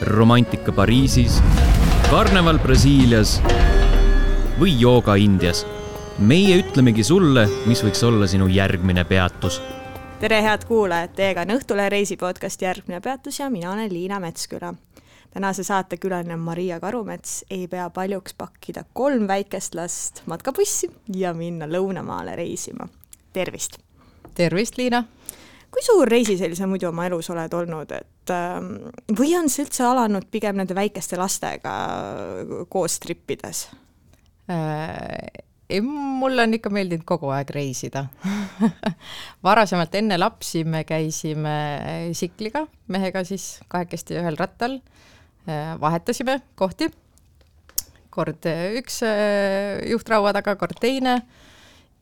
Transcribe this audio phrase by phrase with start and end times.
[0.00, 1.38] romantika Pariisis,
[2.10, 3.38] karneval Brasiilias
[4.60, 5.66] või jooga Indias.
[6.18, 9.62] meie ütlemegi sulle, mis võiks olla sinu järgmine peatus.
[10.20, 14.74] tere, head kuulajad, teiega on Õhtulehe reisipodcast Järgmine peatus ja mina olen Liina Metsküla.
[15.30, 21.34] tänase saate külaline on Maria Karumets, ei pea paljuks pakkida kolm väikest last matkabussi ja
[21.34, 22.88] minna lõunamaale reisima.
[23.32, 23.78] tervist!
[24.34, 25.04] tervist, Liina!
[25.76, 28.70] Kui suur reisiseilis sa muidu oma elus oled olnud, et ähm,
[29.12, 31.74] või on see üldse alanud pigem nende väikeste lastega
[32.72, 33.66] koos trippides?
[34.48, 35.44] Äh,?
[35.68, 38.06] ei, mulle on ikka meeldinud kogu aeg reisida.
[39.46, 41.56] Varasemalt enne lapsi me käisime
[42.14, 44.78] tsikliga, mehega siis kahekesti ühel rattal,
[45.44, 46.88] äh, vahetasime kohti,
[48.16, 48.48] kord
[48.80, 51.20] üks äh, juhtraua taga, kord teine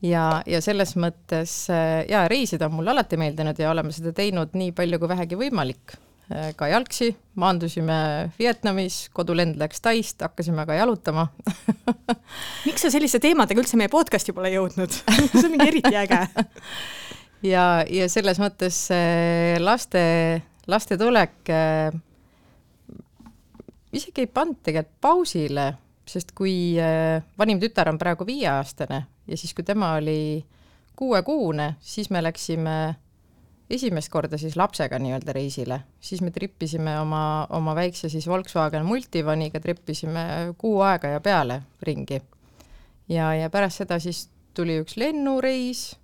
[0.05, 4.55] ja, ja selles mõttes äh, jaa, reisida on mulle alati meeldinud ja oleme seda teinud
[4.57, 5.95] nii palju kui vähegi võimalik.
[6.31, 7.97] Äh, ka jalgsi, maandusime
[8.39, 11.27] Vietnamis, kodulend läks Taist, hakkasime ka jalutama
[12.67, 14.95] miks sa selliste teemadega üldse meie podcast'i pole jõudnud
[15.35, 16.23] see on mingi eriti äge
[17.53, 20.03] ja, ja selles mõttes äh, laste,
[20.65, 21.53] laste tulek
[23.95, 25.69] isegi ei pannud tegelikult pausile,
[26.09, 26.73] sest kui
[27.37, 30.45] vanim tütar on praegu viieaastane ja siis, kui tema oli
[30.95, 32.95] kuuekuune, siis me läksime
[33.69, 39.59] esimest korda siis lapsega nii-öelda reisile, siis me trippisime oma, oma väikse siis Volkswagen Multivaniga,
[39.59, 42.21] trippisime kuu aega ja peale ringi.
[43.09, 45.95] ja, ja pärast seda siis tuli üks lennureis,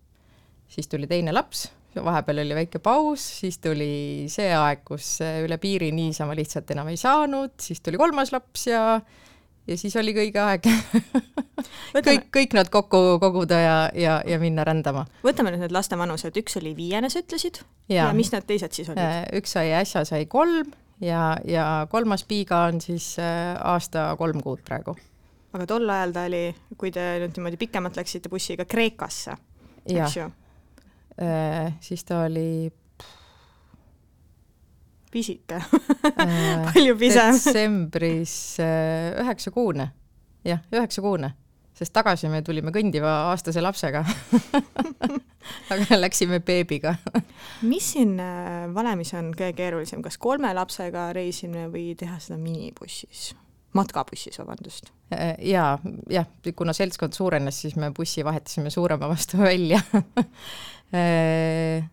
[0.68, 5.92] siis tuli teine laps, vahepeal oli väike paus, siis tuli see aeg, kus üle piiri
[5.96, 8.84] niisama lihtsalt enam ei saanud, siis tuli kolmas laps ja
[9.68, 10.66] ja siis oli kõige aeg
[12.08, 15.06] kõik, kõik nad kokku koguda ja, ja, ja minna rändama.
[15.26, 17.62] võtame nüüd need laste vanused, üks oli viiene, sa ütlesid?
[17.92, 19.04] ja mis need teised siis olid?
[19.04, 24.42] Äh, üks sai äsja, sai kolm ja, ja kolmas piiga on siis äh, aasta kolm
[24.44, 24.96] kuud praegu.
[25.54, 26.44] aga tol ajal ta oli,
[26.78, 29.38] kui te nüüd niimoodi pikemalt läksite bussiga Kreekasse,
[29.86, 30.30] eks ju?
[31.22, 32.72] Äh, siis ta oli
[35.12, 35.60] pisike
[36.72, 37.36] palju pisem.
[37.36, 39.92] detsembris üheksakuune,
[40.48, 41.34] jah, üheksakuune
[41.82, 44.04] sest tagasi me tulime kõndiva aastase lapsega.
[45.74, 46.94] Aga läksime beebiga.
[47.66, 53.32] Mis siin äh, valemis on kõige keerulisem, kas kolme lapsega reisimine või teha seda minibussis?
[53.72, 54.90] matkabussis, vabandust.
[55.16, 55.78] Äh, jaa,
[56.12, 56.28] jah,
[56.60, 59.82] kuna seltskond suurenes, siis me bussi vahetasime suurema vastu välja.
[60.92, 61.86] Äh,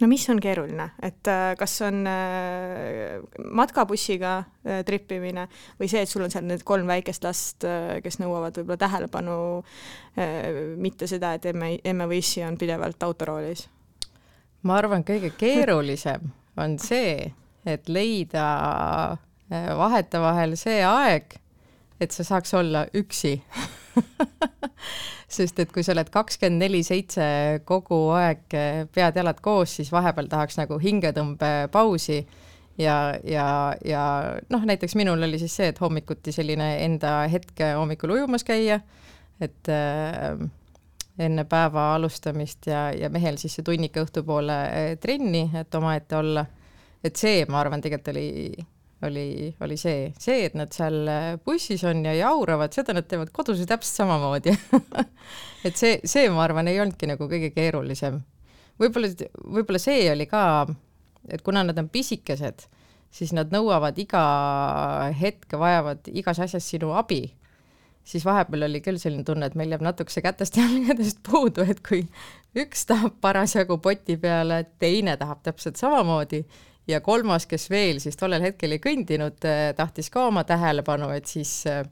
[0.00, 3.18] no mis on keeruline, et äh, kas on äh,
[3.58, 5.48] matkabussiga äh, tripimine
[5.80, 7.66] või see, et sul on seal need kolm väikest last,
[8.04, 9.38] kes nõuavad võib-olla tähelepanu,
[10.78, 13.66] mitte seda, et emme, emme või issi on pidevalt autoroolis?
[14.66, 17.30] ma arvan, kõige keerulisem on see,
[17.68, 18.46] et leida
[19.48, 21.38] vahetevahel see aeg,
[22.02, 23.38] et sa saaks olla üksi
[25.38, 27.24] sest et kui sa oled kakskümmend neli seitse
[27.68, 28.44] kogu aeg
[28.94, 32.22] pead-jalad koos, siis vahepeal tahaks nagu hingetõmbepausi
[32.78, 34.02] ja, ja, ja
[34.50, 38.80] noh, näiteks minul oli siis see, et hommikuti selline enda hetk hommikul ujumas käia,
[39.40, 40.38] et äh,
[41.18, 46.46] enne päeva alustamist ja, ja mehel siis see tunnike õhtupoole äh, trenni, et omaette olla.
[47.04, 48.28] et see, ma arvan, tegelikult oli
[49.02, 51.06] oli, oli see, see, et nad seal
[51.46, 54.54] bussis on ja jauravad, seda nad teevad kodus ju täpselt samamoodi
[55.66, 58.20] et see, see, ma arvan, ei olnudki nagu kõige keerulisem.
[58.80, 59.12] võib-olla,
[59.44, 60.42] võib-olla see oli ka,
[61.30, 62.66] et kuna nad on pisikesed,
[63.14, 64.22] siis nad nõuavad iga
[65.18, 67.22] hetk, vajavad igas asjas sinu abi,
[68.08, 72.02] siis vahepeal oli küll selline tunne, et meil jääb natukese kätest jalgadest puudu, et kui
[72.58, 76.42] üks tahab parasjagu poti peale, teine tahab täpselt samamoodi
[76.88, 81.28] ja kolmas, kes veel siis tollel hetkel ei kõndinud, äh, tahtis ka oma tähelepanu, et
[81.30, 81.82] siis äh,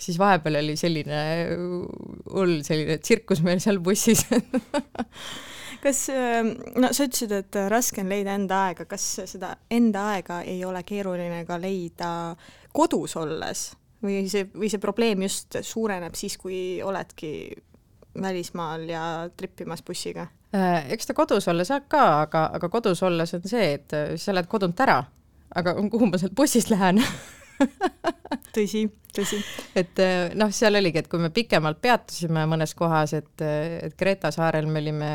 [0.00, 1.56] siis vahepeal oli selline äh,
[2.32, 4.26] hull selline tsirkus meil seal bussis.
[5.82, 6.04] Kas,
[6.78, 10.84] no sa ütlesid, et raske on leida enda aega, kas seda enda aega ei ole
[10.86, 12.10] keeruline ka leida
[12.70, 13.64] kodus olles?
[13.98, 17.32] Või see, või see probleem just suureneb siis, kui oledki
[18.14, 19.02] välismaal ja
[19.34, 20.28] trippimas bussiga?
[20.54, 24.10] Äh, eks ta kodus olla saab ka, aga, aga kodus olles on see, et äh,
[24.20, 24.98] sa lähed kodunt ära,
[25.56, 27.00] aga kuhu ma sealt bussist lähen
[28.56, 28.82] tõsi,
[29.16, 29.38] tõsi.
[29.80, 34.28] et äh, noh, seal oligi, et kui me pikemalt peatusime mõnes kohas, et, et Kreta
[34.34, 35.10] saarel me olime,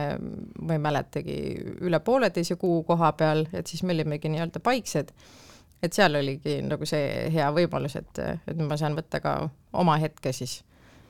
[0.58, 1.38] ma ei mäletagi,
[1.86, 5.14] üle pooleteise kuu koha peal, et siis me olimegi nii-öelda paiksed.
[5.86, 9.38] et seal oligi nagu see hea võimalus, et, et ma saan võtta ka
[9.78, 10.64] oma hetke siis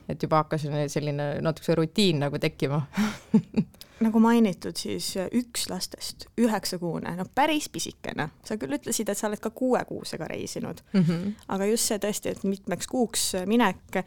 [0.08, 2.84] et juba hakkas selline natukese rutiin nagu tekkima
[4.04, 8.28] nagu mainitud, siis üks lastest, üheksakuune, no päris pisikene.
[8.44, 11.32] sa küll ütlesid, et sa oled ka kuuekuusega reisinud mm, -hmm.
[11.48, 14.02] aga just see tõesti, et mitmeks kuuks minek,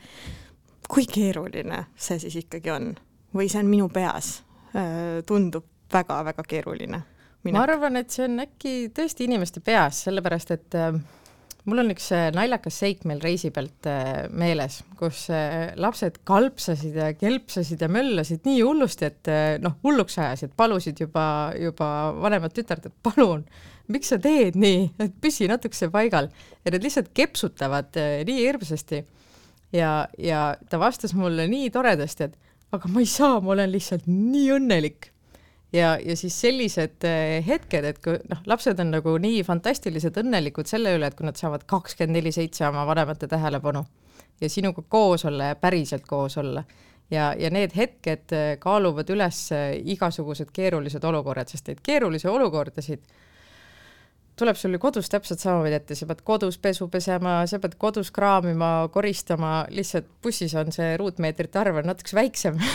[0.90, 2.96] kui keeruline see siis ikkagi on
[3.36, 4.44] või see on minu peas,
[5.26, 7.02] tundub väga-väga keeruline
[7.50, 10.94] ma arvan, et see on äkki tõesti inimeste peas, sellepärast et äh,
[11.70, 16.98] mul on üks äh, naljakas seik meil reisi pealt äh, meeles, kus äh, lapsed kalpsasid
[16.98, 19.32] ja kelpsasid ja möllasid nii hullusti, et
[19.62, 21.26] noh, hulluks ajasid, palusid juba,
[21.60, 21.90] juba
[22.22, 23.46] vanemat tütart, et palun,
[23.92, 26.32] miks sa teed nii, et püsi natukese paigal
[26.66, 27.98] ja nad lihtsalt kepsutavad
[28.28, 29.04] nii hirmsasti.
[29.76, 34.08] ja, ja ta vastas mulle nii toredasti, et aga ma ei saa, ma olen lihtsalt
[34.10, 35.12] nii õnnelik
[35.74, 40.70] ja, ja siis sellised eh, hetked, et kui noh, lapsed on nagu nii fantastiliselt õnnelikud
[40.70, 43.86] selle üle, et kui nad saavad kakskümmend neli seitse oma vanemate tähelepanu
[44.42, 46.64] ja sinuga koos olla ja päriselt koos olla.
[47.12, 53.04] ja, ja need hetked eh, kaaluvad üles eh, igasugused keerulised olukorrad, sest neid keerulisi olukordasid
[54.42, 58.10] tuleb sul ju kodus täpselt samamoodi ette, sa pead kodus pesu pesema, sa pead kodus
[58.16, 62.58] kraamima, koristama, lihtsalt bussis on see ruutmeetrite arv on natukese väiksem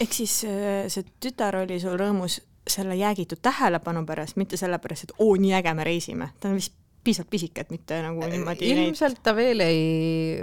[0.00, 5.16] ehk siis äh, see tütar oli sul rõõmus selle jäägitud tähelepanu pärast, mitte sellepärast, et
[5.18, 8.68] oo, nii äge, me reisime, ta on vist piisavalt pisike, et mitte nagu äh, niimoodi
[8.74, 9.24] ilmselt neid...
[9.24, 9.80] ta veel ei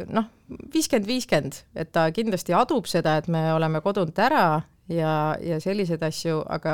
[0.09, 0.25] noh,
[0.74, 4.48] viiskümmend, viiskümmend, et ta kindlasti adub seda, et me oleme kodunt ära
[4.89, 5.13] ja,
[5.44, 6.74] ja selliseid asju, aga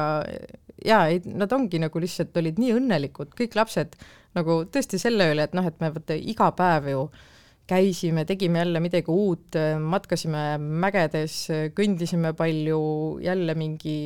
[0.86, 4.00] jaa, ei, nad ongi nagu lihtsalt olid nii õnnelikud, kõik lapsed
[4.34, 7.28] nagu tõesti selle üle, et noh, et me vaata iga päev ju äh,
[7.68, 12.84] käisime, tegime jälle midagi uut, matkasime mägedes, kõndisime palju,
[13.24, 13.98] jälle mingi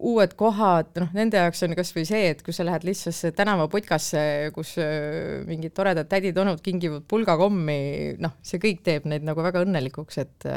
[0.00, 4.22] uued kohad, noh, nende jaoks on kas või see, et kui sa lähed lihtsasse tänavaputkasse,
[4.56, 7.80] kus äh, mingid toredad tädid-onud kingivad pulgakommi,
[8.22, 10.48] noh, see kõik teeb neid nagu väga õnnelikuks, et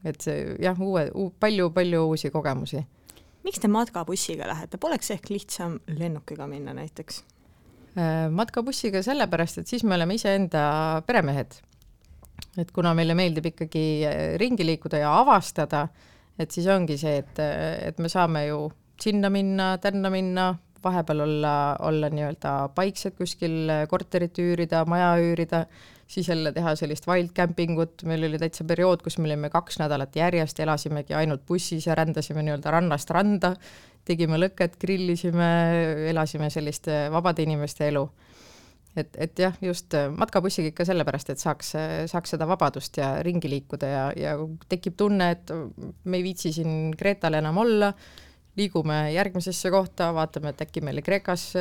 [0.00, 1.10] et see jah, uue,
[1.42, 2.80] palju-palju uusi kogemusi.
[3.44, 7.24] miks te matkabussiga lähete, poleks ehk lihtsam lennukiga minna näiteks?
[7.98, 11.58] Äh, matkabussiga sellepärast, et siis me oleme iseenda peremehed.
[12.58, 15.88] et kuna meile meeldib ikkagi äh, ringi liikuda ja avastada,
[16.38, 18.68] et siis ongi see, et, äh, et me saame ju
[19.00, 20.52] sinna minna, tänna minna,
[20.84, 25.64] vahepeal olla, olla nii-öelda paiksed kuskil, korterit üürida, maja üürida,
[26.10, 29.80] siis jälle teha sellist wild camping ut, meil oli täitsa periood, kus me olime kaks
[29.82, 33.56] nädalat järjest, elasimegi ainult bussis ja rändasime nii-öelda rannast randa
[34.08, 35.50] tegime lõket, grillisime,
[36.10, 38.04] elasime sellist äh, vabade inimeste elu.
[38.98, 43.12] et, et jah, just äh, matkabussiga ikka sellepärast, et saaks, äh, saaks seda vabadust ja
[43.22, 44.34] ringi liikuda ja, ja
[44.68, 45.52] tekib tunne, et
[46.04, 47.92] me ei viitsi siin Kreetal enam olla,
[48.58, 51.52] liigume järgmisesse kohta, vaatame, et äkki meil Kreekas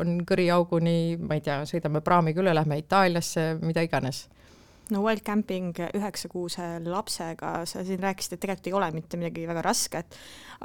[0.00, 4.24] on kõriauguni, ma ei tea, sõidame praamiga üle, lähme Itaaliasse, mida iganes
[4.94, 9.64] no wild camping üheksakuuse lapsega, sa siin rääkisid, et tegelikult ei ole mitte midagi väga
[9.64, 10.16] rasket,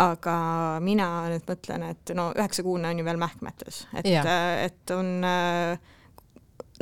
[0.04, 0.36] aga
[0.84, 4.10] mina nüüd mõtlen, et no üheksakuune on ju veel mähkmetes, et,
[4.64, 5.12] et on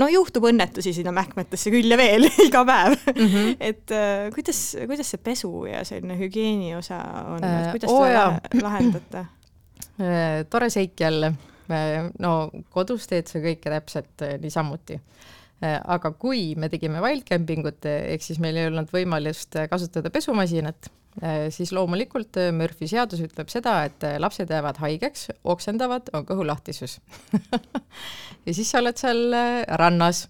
[0.01, 3.27] no juhtub õnnetusi sinna mähkmetesse küll ja veel iga päev mm.
[3.27, 3.55] -hmm.
[3.59, 3.95] et
[4.35, 7.01] kuidas, kuidas see pesu ja selline hügieeni osa
[7.35, 10.45] on äh,, kuidas oh, te lahendate äh,?
[10.49, 11.33] tore seik jälle,
[12.19, 17.85] no kodus teed sa kõike täpselt äh, niisamuti Äh, aga kui me tegime wildcamping ut,
[17.85, 20.89] ehk siis meil ei olnud võimalust kasutada pesumasinat,
[21.21, 26.99] äh, siis loomulikult äh, Murphy seadus ütleb seda, et lapsed jäävad haigeks, oksendavad, on kõhulahtisus
[28.45, 29.35] ja siis sa oled seal
[29.81, 30.27] rannas.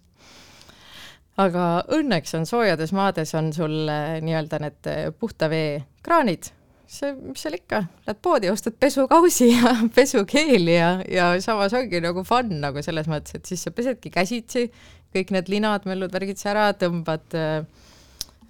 [1.40, 6.52] aga õnneks on soojades maades on sul nii-öelda need puhta vee kraanid
[6.92, 12.26] see, mis seal ikka, lähed poodi, ostad pesukausi ja pesukeeli ja, ja samas ongi nagu
[12.28, 14.68] fun nagu selles mõttes, et siis sa pesedki käsitsi
[15.16, 17.64] kõik need linad, möllud, värgid sa ära tõmbad äh,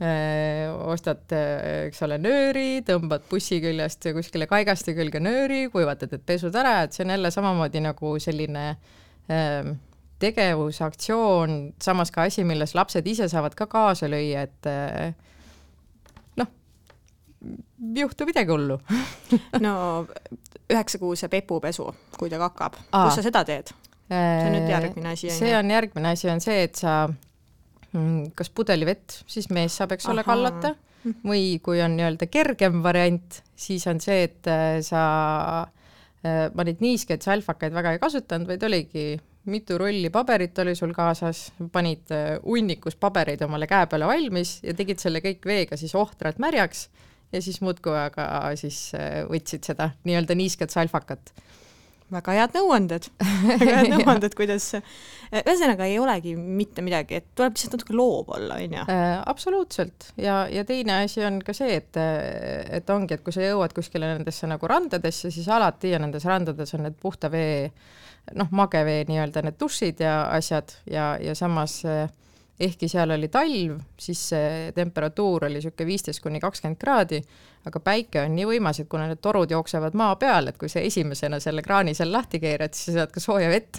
[0.01, 6.25] äh,, ostad, äh, eks ole, nööri, tõmbad bussi küljest kuskile kaikaste külge nööri, kuivatad need
[6.27, 9.73] pesud ära, et see on jälle samamoodi nagu selline äh,
[10.21, 15.13] tegevus, aktsioon, samas ka asi, milles lapsed ise saavad ka kaasa lüüa, et äh,
[16.41, 16.49] noh,
[18.01, 18.81] juhtu midagi hullu.
[19.63, 19.73] No
[20.71, 21.85] üheksakuuse pepupesu,
[22.17, 23.71] kui ta kakab, kus sa seda teed?
[24.11, 25.39] See on nüüd järgmine asi, on ju?
[25.39, 30.09] see on järgmine asi, on see, et sa mm, kas pudelivett, siis mees saab, eks
[30.11, 30.75] ole, kallata,
[31.25, 35.03] või kui on nii-öelda kergem variant, siis on see, et äh, sa,
[36.25, 39.05] äh, ma neid niiskeid salfakaid väga ei kasutanud, vaid oligi
[39.49, 44.75] mitu rolli paberit oli sul kaasas, panid äh, hunnikus pabereid omale käe peale valmis ja
[44.77, 46.89] tegid selle kõik veega siis ohtralt märjaks
[47.31, 48.27] ja siis muudkui aga
[48.59, 48.91] siis
[49.31, 51.31] võtsid seda nii-öelda niisket salfakat
[52.11, 53.07] väga head nõuanded.
[53.61, 54.67] Väga head nõuanded, kuidas,
[55.31, 58.85] ühesõnaga ei olegi mitte midagi, et tuleb lihtsalt natuke loov olla, on ju?
[58.91, 60.11] Äh, absoluutselt.
[60.21, 61.99] Ja, ja teine asi on ka see, et,
[62.81, 66.75] et ongi, et kui sa jõuad kuskile nendesse nagu randadesse, siis alati ja nendes randades
[66.77, 67.69] on need puhta vee
[68.37, 71.81] noh, magevee nii-öelda need dušid ja asjad ja, ja samas
[72.59, 77.21] ehkki seal oli talv, siis see temperatuur oli niisugune viisteist kuni kakskümmend kraadi
[77.65, 80.81] aga päike on nii võimas, et kuna need torud jooksevad maa peal, et kui sa
[80.81, 83.77] esimesena selle kraani seal lahti keerad, siis sa saad ka sooja vett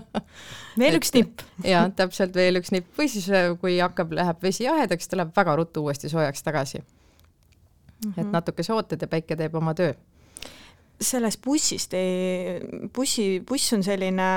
[0.80, 1.44] veel üks nipp.
[1.72, 5.34] jaa, täpselt veel üks nipp või siis äh, kui hakkab, läheb vesi jahedaks, ta läheb
[5.36, 6.88] väga ruttu uuesti soojaks tagasi mm.
[8.10, 8.20] -hmm.
[8.20, 9.94] et natukese ootad ja päike teeb oma töö.
[11.00, 12.60] sellest bussist ei,
[12.94, 14.30] bussi, buss on selline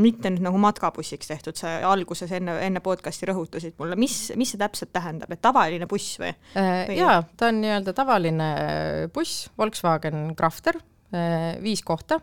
[0.00, 4.60] mitte nüüd nagu matkabussiks tehtud, sa alguses enne, enne podcast'i rõhutasid mulle, mis, mis see
[4.60, 6.98] täpselt tähendab, et tavaline buss või, äh, või...?
[7.00, 10.80] jaa, ta on nii-öelda tavaline äh, buss, Volkswagen Crafter,
[11.12, 12.20] äh, viis kohta,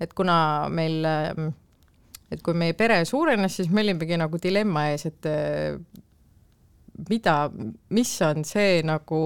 [0.00, 0.38] et kuna
[0.70, 1.00] meil,
[2.30, 5.30] et kui meie pere suurenes, siis me olimegi nagu dilemma ees, et
[7.08, 7.38] mida,
[7.96, 9.22] mis on see nagu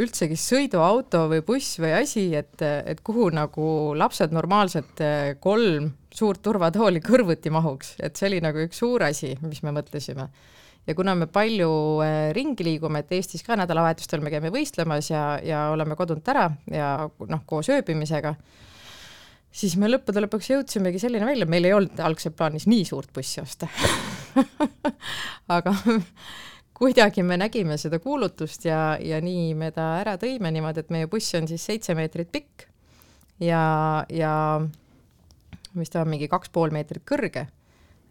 [0.00, 5.02] üldsegi sõiduauto või buss või asi, et, et kuhu nagu lapsed normaalselt
[5.42, 10.28] kolm suurt turvatooli kõrvuti mahuks, et see oli nagu üks suur asi, mis me mõtlesime.
[10.86, 11.70] ja kuna me palju
[12.04, 16.50] äh, ringi liigume, et Eestis ka nädalavahetustel me käime võistlemas ja, ja oleme kodunt ära
[16.70, 18.34] ja noh, koos ööbimisega,
[19.52, 23.42] siis me lõppude lõpuks jõudsimegi selline välja, meil ei olnud algselt plaanis nii suurt bussi
[23.42, 23.68] osta
[25.58, 25.74] aga
[26.80, 31.08] kuidagi me nägime seda kuulutust ja, ja nii me ta ära tõime niimoodi, et meie
[31.12, 32.64] buss on siis seitse meetrit pikk
[33.44, 33.64] ja,
[34.08, 34.34] ja
[35.76, 37.46] mis ta on, mingi kaks pool meetrit kõrge.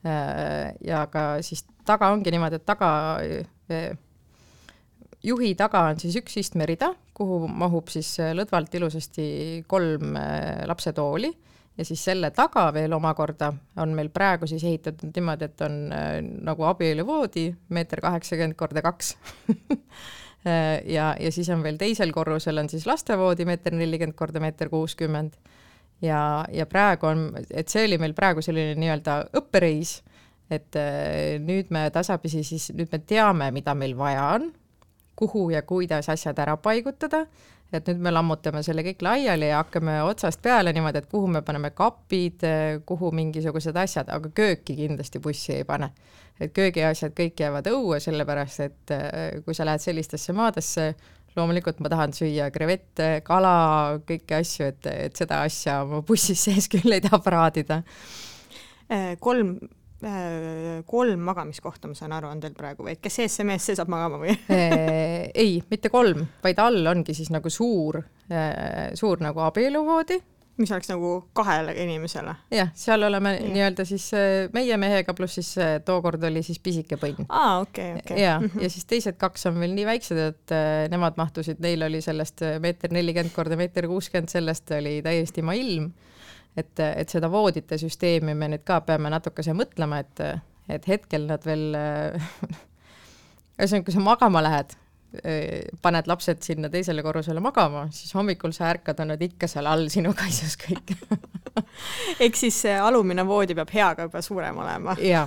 [0.06, 2.92] Äh, ja ka siis taga ongi niimoodi, et taga,
[3.74, 3.90] äh,
[5.26, 9.30] juhi taga on siis üks istmerida, kuhu mahub siis lõdvalt ilusasti
[9.68, 11.34] kolm äh, lapsetooli
[11.80, 16.08] ja siis selle taga veel omakorda on meil praegu siis ehitatud niimoodi, et on äh,
[16.46, 17.46] nagu abieluvoodi
[17.76, 19.16] meeter kaheksakümmend korda kaks.
[20.48, 24.70] Äh, ja, ja siis on veel teisel korrusel on siis lastevoodi meeter nelikümmend korda meeter
[24.72, 25.34] kuuskümmend.
[26.00, 29.98] Ja, ja praegu on, et see oli meil praegu selline nii-öelda õppereis,
[30.48, 34.48] et äh, nüüd me tasapisi siis, nüüd me teame, mida meil vaja on,
[35.20, 37.26] kuhu ja kuidas asjad ära paigutada
[37.74, 41.44] et nüüd me lammutame selle kõik laiali ja hakkame otsast peale niimoodi, et kuhu me
[41.46, 42.46] paneme kapid,
[42.90, 45.92] kuhu mingisugused asjad, aga kööki kindlasti bussi ei pane.
[46.40, 50.94] et köögiasjad kõik jäävad õue, sellepärast et äh, kui sa lähed sellistesse maadesse,
[51.36, 56.70] loomulikult ma tahan süüa krevette, kala, kõiki asju, et, et seda asja ma bussis sees
[56.72, 57.82] küll ei taha praadida.
[58.90, 59.58] Äh, kolm
[60.88, 63.92] kolm magamiskohta, ma saan aru, on teil praegu või, kes ees, see mees, see saab
[63.92, 68.00] magama või äh, ei, mitte kolm, vaid all ongi siis nagu suur,
[68.32, 70.22] äh, suur nagu abieluvoodi.
[70.60, 72.36] mis oleks nagu kahele inimesele?
[72.56, 74.10] jah, seal oleme nii-öelda siis
[74.56, 75.54] meie mehega, pluss siis
[75.86, 77.28] tookord oli siis pisike põnn.
[77.28, 78.22] aa, okei, okei.
[78.24, 78.64] ja, mhm.
[78.64, 80.56] ja siis teised kaks on veel nii väiksed, et
[80.96, 85.92] nemad mahtusid, neil oli sellest meeter nelikümmend korda meeter kuuskümmend, sellest oli täiesti ilma ilm
[86.60, 90.22] et, et seda voodite süsteemi me nüüd ka peame natukese mõtlema, et,
[90.70, 91.72] et hetkel nad veel
[93.60, 94.76] ühesõnaga, kui sa magama lähed,
[95.82, 99.88] paned lapsed sinna teisele korrusele magama, siis hommikul sa ärkad, on nad ikka seal all
[99.90, 100.94] sinu kaisus kõik.
[102.24, 104.96] Ehk siis see alumine voodi peab heaga juba suurem olema.
[105.02, 105.26] Ja,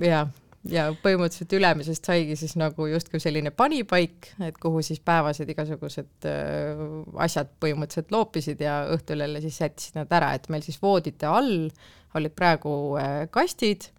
[0.00, 0.22] ja
[0.70, 6.84] ja põhimõtteliselt Ülemisest saigi siis nagu justkui selline panipaik, et kuhu siis päevased igasugused äh,
[7.26, 11.68] asjad põhimõtteliselt loopisid ja õhtul jälle siis sättisid nad ära, et meil siis voodite all
[12.14, 13.90] olid praegu äh, kastid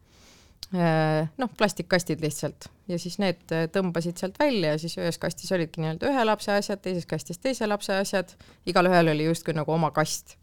[0.74, 5.52] äh,, noh, plastikkastid lihtsalt ja siis need äh, tõmbasid sealt välja ja siis ühes kastis
[5.56, 8.34] olidki nii-öelda ühe lapse asjad, teises kastis teise lapse asjad,
[8.70, 10.38] igalühel oli justkui nagu oma kast.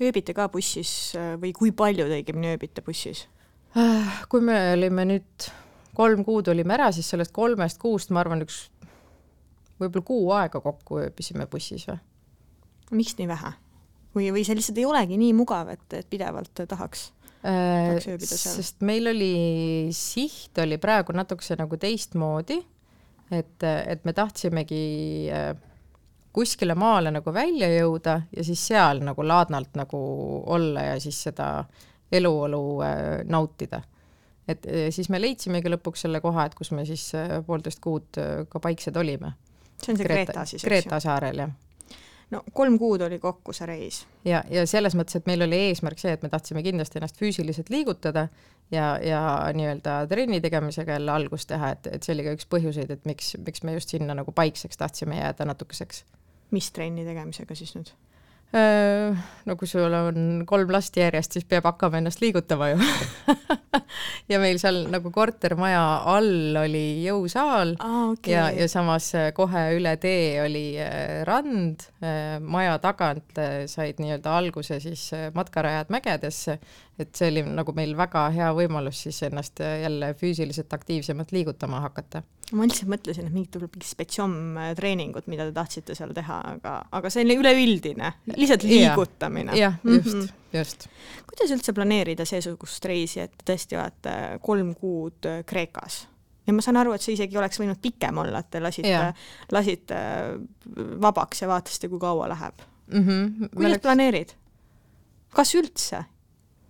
[0.00, 3.28] ööbite ka bussis äh, või kui palju te õigemini ööbite bussis?
[3.78, 5.50] Äh, kui me olime nüüd
[5.94, 8.64] kolm kuud olime ära, siis sellest kolmest kuust ma arvan, üks
[9.80, 12.00] võib-olla kuu aega kokku ööbisime bussis või.
[12.98, 13.52] miks nii vähe?
[14.16, 17.10] või, või see lihtsalt ei olegi nii mugav, et, et pidevalt tahaks,
[18.34, 18.56] seal?
[18.58, 19.34] sest meil oli,
[19.94, 22.58] siht oli praegu natukese nagu teistmoodi,
[23.30, 24.82] et, et me tahtsimegi
[25.30, 25.52] äh,
[26.34, 30.02] kuskile maale nagu välja jõuda ja siis seal nagu laadnalt nagu
[30.50, 33.82] olla ja siis seda äh, eluolu äh, nautida.
[34.48, 38.20] et äh, siis me leidsimegi lõpuks selle koha, et kus me siis äh, poolteist kuud
[38.48, 39.34] ka paiksed olime.
[39.82, 40.70] see on see Kreeta, Kreeta siis, eks ju?
[40.70, 41.58] Kreeta saarel, jah
[42.30, 44.04] no kolm kuud oli kokku see reis.
[44.24, 47.70] ja, ja selles mõttes, et meil oli eesmärk see, et me tahtsime kindlasti ennast füüsiliselt
[47.72, 48.28] liigutada
[48.70, 49.22] ja, ja
[49.56, 53.34] nii-öelda trenni tegemisega jälle algust teha, et, et see oli ka üks põhjuseid, et miks,
[53.46, 56.04] miks me just sinna nagu paikseks tahtsime jääda natukeseks.
[56.50, 57.92] mis trenni tegemisega siis nüüd?
[58.50, 59.14] Äh,
[59.46, 62.80] no kui sul on kolm last järjest, siis peab hakkama ennast liigutama ju.
[64.30, 68.32] Ja meil seal nagu kortermaja all oli jõusaal ah, okay.
[68.32, 71.82] ja, ja samas äh, kohe üle tee oli äh, rand,
[72.46, 73.40] maja tagant
[73.70, 76.56] said nii-öelda alguse siis matkarajad mägedesse,
[77.00, 82.22] et see oli nagu meil väga hea võimalus siis ennast jälle füüsiliselt aktiivsemalt liigutama hakata
[82.56, 87.12] ma üldse mõtlesin, et mingid võib-olla mingid spetsiomtreeningud, mida te tahtsite seal teha, aga, aga
[87.12, 89.56] see oli üleüldine, lihtsalt liigutamine.
[89.58, 90.58] jah, just mm, -hmm.
[90.58, 90.88] just.
[91.30, 96.02] kuidas üldse planeerida seesugust reisi, et tõesti olete kolm kuud Kreekas?
[96.46, 99.02] ja ma saan aru, et see isegi oleks võinud pikem olla, et te lasite,
[99.52, 100.00] lasite
[101.02, 103.04] vabaks ja vaatasite, kui kaua läheb mm.
[103.04, 103.52] -hmm.
[103.54, 103.82] kuidas läks...
[103.82, 104.34] planeerid?
[105.34, 106.04] kas üldse?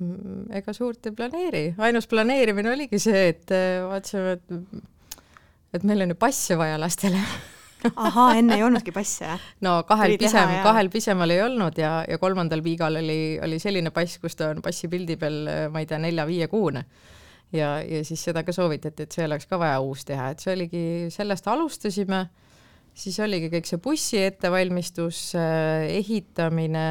[0.00, 6.06] Mm, ega suurt ei planeeri, ainus planeerimine oligi see, et äh, vaatasime, et et meil
[6.06, 7.20] on ju passe vaja lastele.
[7.90, 9.44] Ahaa, enne ei olnudki passe, jah?
[9.64, 13.92] no kahel Tuli pisem, kahel pisemal ei olnud ja, ja kolmandal piigal oli, oli selline
[13.94, 15.38] pass, kus ta on passipildi peal,
[15.72, 16.84] ma ei tea, nelja-viiekuune.
[17.56, 20.52] ja, ja siis seda ka soovitati, et see oleks ka vaja uus teha, et see
[20.56, 22.24] oligi, sellest alustasime,
[22.92, 25.22] siis oligi kõik see bussi ettevalmistus,
[26.00, 26.86] ehitamine,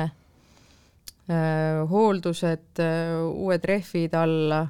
[1.89, 2.81] hooldused,
[3.29, 4.63] uued rehvid alla.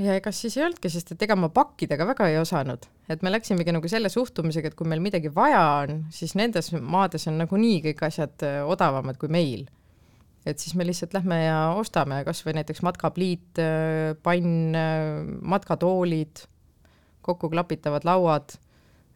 [0.00, 3.20] Ja ega siis ei olnudki, sest et ega ma pakkida ka väga ei osanud, et
[3.24, 7.36] me läksimegi nagu selle suhtumisega, et kui meil midagi vaja on, siis nendes maades on
[7.42, 9.66] nagunii kõik asjad äh, odavamad kui meil.
[10.48, 15.20] et siis me lihtsalt lähme ja ostame kas või näiteks matkapliit, äh, pann, äh,
[15.52, 16.46] matkatoolid,
[17.20, 18.56] kokkuklapitavad lauad,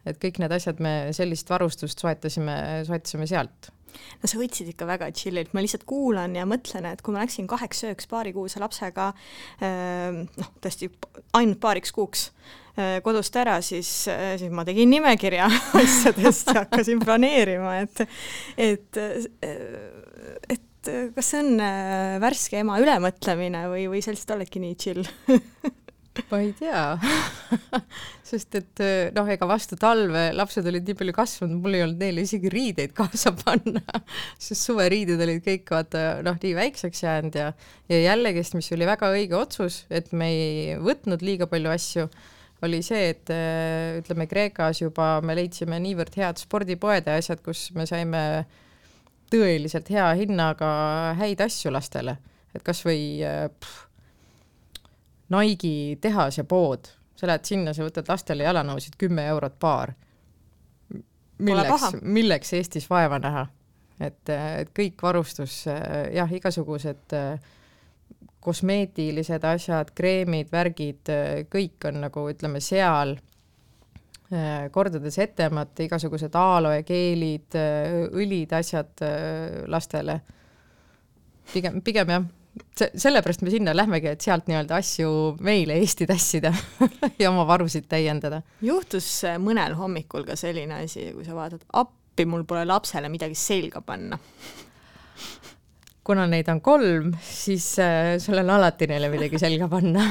[0.05, 3.73] et kõik need asjad me sellist varustust soetasime, soetasime sealt
[4.21, 7.49] no sa võtsid ikka väga chill'ilt, ma lihtsalt kuulan ja mõtlen, et kui ma läksin
[7.49, 9.11] kaheks ööks paarikuuse lapsega
[9.63, 10.91] ähm, noh, tõesti
[11.37, 12.27] ainult paariks kuuks
[12.77, 15.49] äh, kodust ära, siis, äh, siis ma tegin nimekirja
[15.81, 18.05] asjadest ja hakkasin planeerima, et,
[18.57, 19.27] et, äh,
[20.49, 20.61] et
[21.15, 21.57] kas see on
[22.21, 25.01] värske ema ülemõtlemine või, või sa lihtsalt oledki nii chill
[26.31, 26.83] ma ei tea.
[28.29, 28.81] Sest et
[29.15, 32.95] noh, ega vastu talve lapsed olid nii palju kasvanud, mul ei olnud neile isegi riideid
[32.97, 33.83] kaasa panna.
[34.41, 37.51] Sest suveriided olid kõik vaata noh, nii väikseks jäänud ja
[37.91, 42.07] ja jällegist, mis oli väga õige otsus, et me ei võtnud liiga palju asju,
[42.65, 43.29] oli see, et
[43.99, 48.23] ütleme, Kreekas juba me leidsime niivõrd head spordipoed ja asjad, kus me saime
[49.29, 50.69] tõeliselt hea hinnaga
[51.19, 52.17] häid asju lastele,
[52.55, 53.21] et kasvõi
[53.59, 53.84] pff,
[55.33, 59.93] Nike'i tehas ja pood, sa lähed sinna, sa võtad lastele jalanõusid kümme eurot paar.
[61.39, 63.47] milleks, milleks Eestis vaeva näha?
[63.99, 65.63] et, et kõik varustus,
[66.13, 67.15] jah, igasugused
[68.45, 71.09] kosmeetilised asjad, kreemid, värgid,
[71.49, 73.15] kõik on nagu ütleme seal
[74.73, 77.55] kordades etemad, igasugused aloekeelid,
[78.11, 79.05] õlid, asjad
[79.71, 80.19] lastele.
[81.53, 82.25] pigem, pigem jah
[82.75, 85.09] sellepärast me sinna lähmegi, et sealt nii-öelda asju
[85.43, 86.53] meile Eesti tassida
[87.21, 88.41] ja oma varusid täiendada.
[88.61, 89.09] juhtus
[89.43, 94.19] mõnel hommikul ka selline asi, kui sa vaatad, appi, mul pole lapsele midagi selga panna
[96.05, 100.03] kuna neid on kolm, siis äh, sul on alati neile midagi selga panna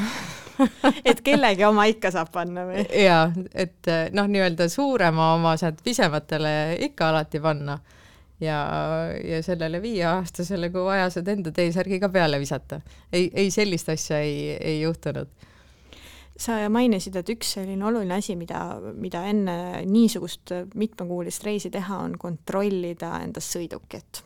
[1.10, 2.84] et kellegi oma ikka saab panna või?
[3.04, 6.54] jaa, et äh, noh, nii-öelda suurema oma saad pisematele
[6.88, 7.78] ikka alati panna
[8.40, 8.58] ja,
[9.24, 12.80] ja sellele viieaastasele, kui vaja, saad enda T-särgi ka peale visata.
[13.12, 15.30] ei, ei sellist asja ei, ei juhtunud.
[16.38, 18.64] sa mainisid, et üks selline oluline asi, mida,
[18.98, 24.22] mida enne niisugust mitmekuulist reisi teha, on kontrollida enda sõidukit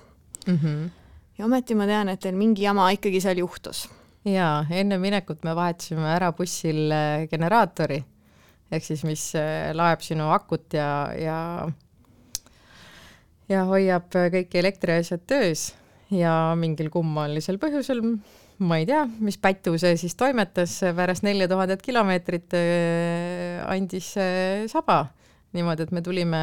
[0.46, 0.58] mm.
[0.62, 0.90] -hmm.
[1.38, 3.88] ja ometi ma tean, et teil mingi jama ikkagi seal juhtus.
[4.24, 6.94] jaa, enne minekut me vahetasime ära bussil
[7.30, 8.00] generaatori,
[8.72, 9.32] ehk siis mis
[9.72, 11.68] laeb sinu akut ja, ja
[13.48, 15.70] ja hoiab kõik elektriasjad töös
[16.14, 18.02] ja mingil kummalisel põhjusel,
[18.64, 24.14] ma ei tea, mis pätu see siis toimetas, pärast nelja tuhandet kilomeetrit äh, andis
[24.72, 25.06] saba.
[25.56, 26.42] niimoodi, et me tulime,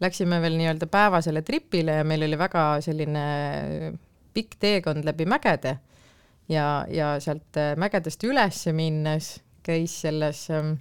[0.00, 3.22] läksime veel nii-öelda päevasele tripile ja meil oli väga selline
[4.34, 5.78] pikk teekond läbi mägede
[6.48, 10.74] ja, ja sealt mägedest üles minnes käis selles äh,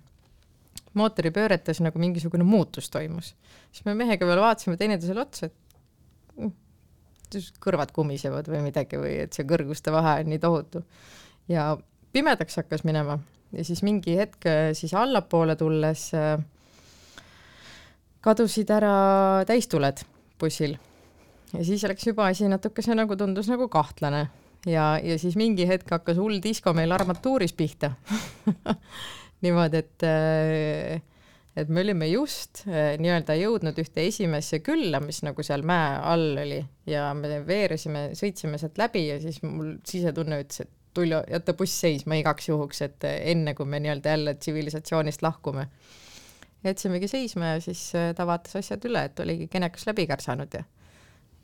[0.97, 3.35] mootoripööretes nagu mingisugune muutus toimus.
[3.71, 6.53] Siis me mehega veel vaatasime teineteisele otsa, et mm,
[7.63, 10.83] kõrvad kumisevad või midagi või et see kõrguste vahe on nii tohutu.
[11.51, 11.73] ja
[12.13, 13.19] pimedaks hakkas minema
[13.55, 16.35] ja siis mingi hetk siis allapoole tulles äh,
[18.21, 18.95] kadusid ära
[19.47, 20.03] täistuled
[20.39, 20.77] bussil.
[21.53, 24.27] ja siis läks juba asi natukese nagu tundus nagu kahtlane
[24.67, 27.93] ja, ja siis mingi hetk hakkas hull disko meil armatuuris pihta
[29.43, 31.01] niimoodi, et, äh,
[31.55, 36.37] et me olime just äh, nii-öelda jõudnud ühte esimesse külla, mis nagu seal mäe all
[36.43, 41.53] oli ja me veeresime, sõitsime sealt läbi ja siis mul sisetunne ütles, et Tuljo, jäta
[41.55, 45.69] buss seisma igaks juhuks, et enne kui me nii-öelda jälle tsivilisatsioonist lahkume.
[46.63, 50.63] jätsimegi seisma ja siis äh, ta vaatas asjad üle, et oligi kenekas läbi kärsanud ja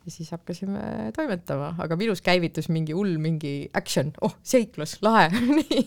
[0.08, 0.80] ja siis hakkasime
[1.16, 5.28] toimetama, aga minus käivitus mingi hull mingi action, oh seiklus, lahe.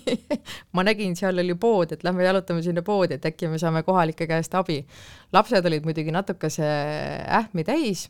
[0.77, 4.27] Ma nägin, seal oli pood, et lähme jalutame sinna poodi, et äkki me saame kohalike
[4.29, 4.83] käest abi.
[5.33, 6.69] lapsed olid muidugi natukese
[7.41, 8.09] ähmi täis,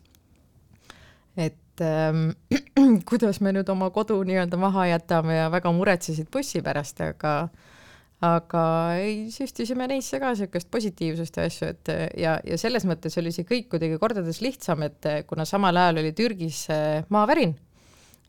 [1.40, 2.34] et ähm,
[3.10, 7.36] kuidas me nüüd oma kodu nii-öelda maha jätame ja väga muretsesid bussi pärast, aga
[8.22, 8.64] aga
[9.02, 13.48] ei, süstisime neisse ka niisugust positiivsust ja asju, et ja, ja selles mõttes oli see
[13.50, 16.68] kõik kuidagi kordades lihtsam, et kuna samal ajal oli Türgis
[17.10, 17.56] maavärin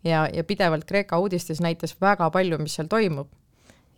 [0.04, 3.28] ja, ja pidevalt Kreeka uudistes näitas väga palju, mis seal toimub.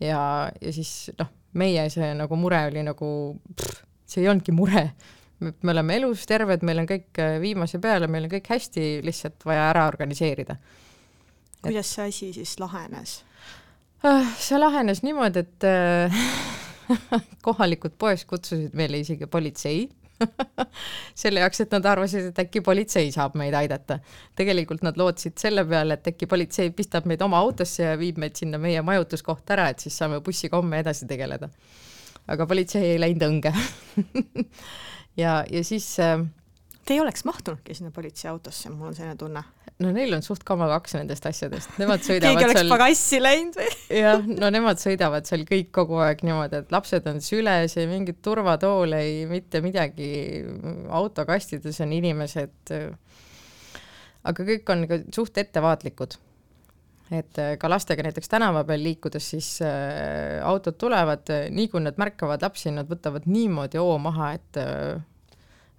[0.00, 3.08] ja, ja siis noh, meie see nagu mure oli nagu,
[4.06, 4.88] see ei olnudki mure,
[5.44, 9.68] me oleme elus terved, meil on kõik viimase peale, meil on kõik hästi, lihtsalt vaja
[9.70, 10.56] ära organiseerida.
[11.62, 13.22] kuidas see asi siis lahenes?
[14.04, 16.16] Ah, see lahenes niimoodi, et äh,
[17.46, 19.86] kohalikud poes kutsusid meile isegi politsei
[21.22, 23.98] selle jaoks, et nad arvasid, et äkki politsei saab meid aidata.
[24.36, 28.36] tegelikult nad lootsid selle peale, et äkki politsei pistab meid oma autosse ja viib meid
[28.36, 31.48] sinna meie majutuskohta ära, et siis saame bussiga homme edasi tegeleda.
[32.28, 33.54] aga politsei ei läinud õnge
[35.22, 36.20] ja, ja siis äh,
[36.84, 39.40] Te ei oleks mahtunudki sinna politseiautosse, mul on selline tunne
[39.82, 42.72] no neil on suht kama kaks nendest asjadest, nemad sõidavad keegi oleks seal...
[42.72, 43.70] pagassi läinud või?
[44.04, 48.20] jah, no nemad sõidavad seal kõik kogu aeg niimoodi, et lapsed on süles, ei mingit
[48.24, 50.10] turvatoole, ei mitte midagi,
[50.94, 52.74] autokastides on inimesed,
[54.30, 56.20] aga kõik on ka suht ettevaatlikud.
[57.14, 62.46] et ka lastega näiteks tänava peal liikudes, siis äh, autod tulevad, nii kui nad märkavad
[62.46, 65.02] lapsi, nad võtavad niimoodi hoo maha, et äh,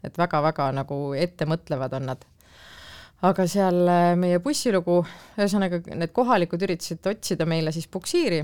[0.05, 2.25] et väga-väga nagu ettemõtlevad on nad
[3.23, 4.99] aga seal äh, meie bussilugu,
[5.39, 8.41] ühesõnaga need kohalikud üritasid otsida meile siis puksiiri,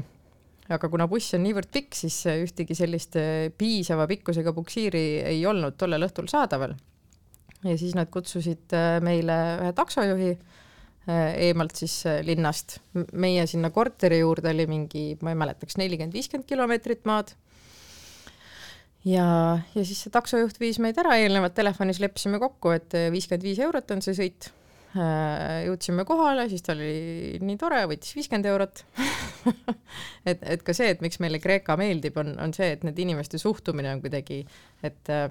[0.71, 5.03] aga kuna buss on niivõrd pikk, siis äh, ühtegi sellist äh, piisava pikkusega puksiiri
[5.33, 6.77] ei olnud tollel õhtul saadaval.
[7.63, 10.31] ja siis nad kutsusid meile ühe taksojuhi
[11.11, 12.75] eemalt siis linnast,
[13.17, 17.33] meie sinna korteri juurde oli mingi, ma ei mäleta, kas nelikümmend, viiskümmend kilomeetrit maad.
[19.05, 19.25] Ja,
[19.73, 23.93] ja siis see taksojuht viis meid ära, eelnevalt telefonis leppisime kokku, et viiskümmend viis eurot
[23.97, 24.51] on see sõit
[24.91, 28.83] jõudsime kohale, siis ta oli nii tore, võttis viiskümmend eurot
[30.29, 33.39] et, et ka see, et miks meile Kreeka meeldib, on, on see, et need inimeste
[33.41, 34.41] suhtumine on kuidagi,
[34.83, 35.29] et äh,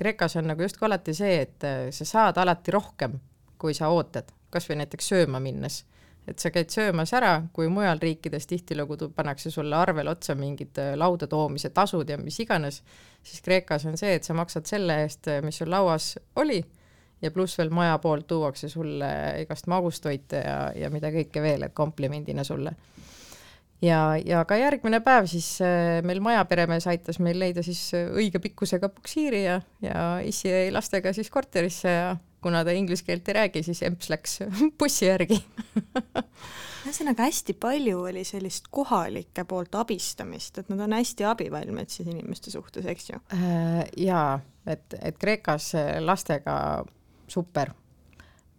[0.00, 3.18] Kreekas on nagu justkui alati see, et äh, sa saad alati rohkem,
[3.60, 5.84] kui sa ootad, kas või näiteks sööma minnes.
[6.28, 10.92] et sa käid söömas ära, kui mujal riikides tihtilugu pannakse sulle arvele otsa mingid äh,
[10.94, 12.82] lauda toomise tasud ja mis iganes,
[13.22, 16.60] siis Kreekas on see, et sa maksad selle eest, äh, mis sul lauas oli
[17.22, 19.10] ja pluss veel maja poolt tuuakse sulle
[19.42, 22.72] igast magustoite ja, ja mida kõike veel, et komplimendina sulle.
[23.82, 28.40] ja, ja ka järgmine päev siis äh, meil majaperemees aitas meil leida siis äh, õige
[28.40, 33.36] pikkusega puksiiri ja, ja issi jäi lastega siis korterisse ja kuna ta inglise keelt ei
[33.36, 34.38] räägi, siis emps läks
[34.80, 35.40] bussi järgi
[36.86, 42.52] ühesõnaga hästi palju oli sellist kohalike poolt abistamist, et nad on hästi abivalmid siis inimeste
[42.52, 43.20] suhtes, eks ju?
[43.36, 46.56] Äh, jaa, et, et Kreekas lastega
[47.30, 47.72] super.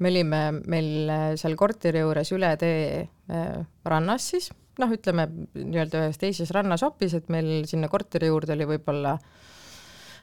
[0.02, 4.50] me olime meil äh, seal korteri juures üle tee äh, rannas siis,
[4.82, 9.14] noh, ütleme nii-öelda ühes teises rannasopis, et meil sinna korteri juurde oli võib-olla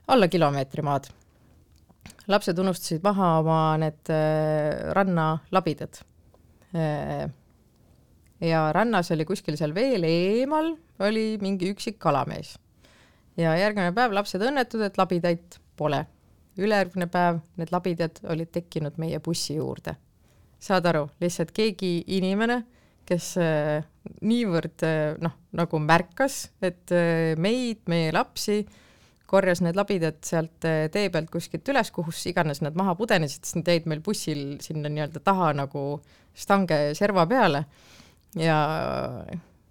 [0.08, 1.06] alla kilomeetri maad.
[2.26, 6.02] lapsed unustasid maha oma need äh, rannalabidad
[8.44, 12.58] ja rannas oli kuskil seal veel eemal oli mingi üksik kalamees.
[13.36, 16.04] ja järgmine päev lapsed õnnetud, et labidaid pole
[16.58, 19.96] ülejärgmine päev need labidad olid tekkinud meie bussi juurde.
[20.58, 22.64] saad aru, lihtsalt keegi inimene,
[23.06, 23.84] kes äh,
[24.26, 28.64] niivõrd äh, noh, nagu märkas, et äh, meid, meie lapsi,
[29.28, 33.70] korjas need labidad sealt tee pealt kuskilt üles, kus iganes nad maha pudenesid, siis nad
[33.70, 35.82] jäid meil bussil sinna nii-öelda taha nagu
[36.34, 37.66] stange serva peale
[38.40, 38.58] ja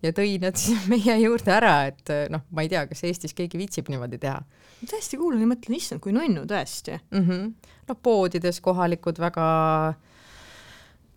[0.03, 3.59] ja tõi nad siis meie juurde ära, et noh, ma ei tea, kas Eestis keegi
[3.59, 4.41] viitsib niimoodi teha.
[4.83, 7.23] täiesti kuulan ja mõtlen, issand, kui nunnu tõesti mm.
[7.23, 7.71] -hmm.
[7.89, 9.47] noh, poodides kohalikud väga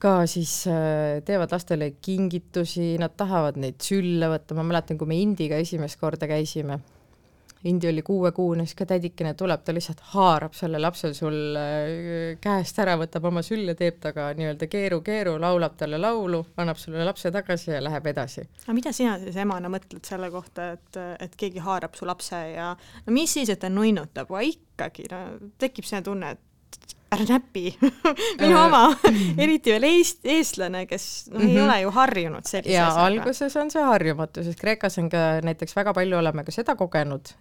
[0.00, 5.18] ka siis äh, teevad lastele kingitusi, nad tahavad neid sülle võtta, ma mäletan, kui me
[5.20, 6.80] Indiga esimest korda käisime,
[7.64, 12.78] Indi oli kuuekuune, siis ka tädikene tuleb, ta lihtsalt haarab selle lapse sul äh, käest
[12.80, 17.74] ära, võtab oma sülle, teeb temaga nii-öelda keeru-keeru, laulab talle laulu, annab sulle lapse tagasi
[17.74, 18.46] ja läheb edasi.
[18.64, 22.72] aga mida sina siis emana mõtled selle kohta, et, et keegi haarab su lapse ja
[23.06, 25.24] no mis siis, et ta nunnutab, aga ikkagi no
[25.60, 26.46] tekib selline tunne, et
[27.10, 27.72] ära näpi
[28.40, 28.82] minu Äh, oma,
[29.38, 31.48] eriti veel eest-, eestlane, kes no, -hmm.
[31.48, 31.64] ei Mhm.
[31.64, 33.06] ole ju harjunud sellise ja asjaga.
[33.06, 37.32] alguses on see harjumatu, sest Kreekas on ka näiteks väga palju oleme ka seda kogenud,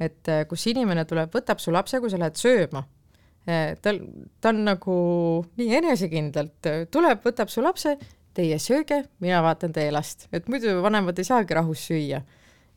[0.00, 2.84] et äh, kus inimene tuleb, võtab su lapse, kui sa lähed sööma,
[3.82, 3.98] tal,
[4.40, 4.94] ta on nagu
[5.56, 7.96] nii enesekindlalt, tuleb, võtab su lapse,
[8.34, 12.22] teie sööge, mina vaatan teie last, et muidu vanemad ei saagi rahus süüa.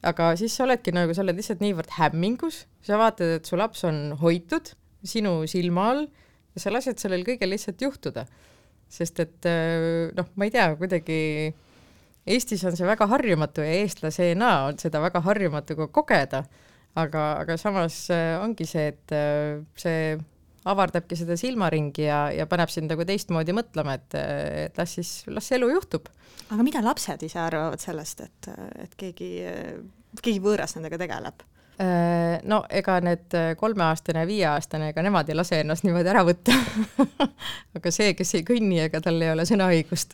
[0.02, 3.84] aga siis sa oledki nagu, sa oled lihtsalt niivõrd hämmingus, sa vaatad, et su laps
[3.84, 4.72] on hoitud
[5.04, 6.06] sinu silma all
[6.56, 8.28] ja sa lased sellel kõigel lihtsalt juhtuda
[8.92, 9.48] sest et
[10.18, 11.20] noh, ma ei tea, kuidagi
[12.30, 16.44] Eestis on see väga harjumatu ja eestlasena on seda väga harjumatu ka kogeda,
[17.02, 20.20] aga, aga samas äh, ongi see, et äh, see
[20.70, 24.18] avardabki seda silmaringi ja, ja paneb sind nagu teistmoodi mõtlema, et,
[24.68, 26.12] et las siis, las elu juhtub.
[26.54, 28.52] aga mida lapsed ise arvavad sellest, et,
[28.84, 29.32] et keegi,
[30.22, 31.42] keegi võõras nendega tegeleb?
[31.82, 36.54] Äh, no ega need kolmeaastane ja viieaastane, ega nemad ei lase ennast niimoodi ära võtta.
[37.80, 40.14] Aga see, kes ei kõnni, ega tal ei ole sõnaõigust.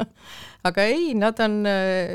[0.68, 1.58] Aga ei, nad on,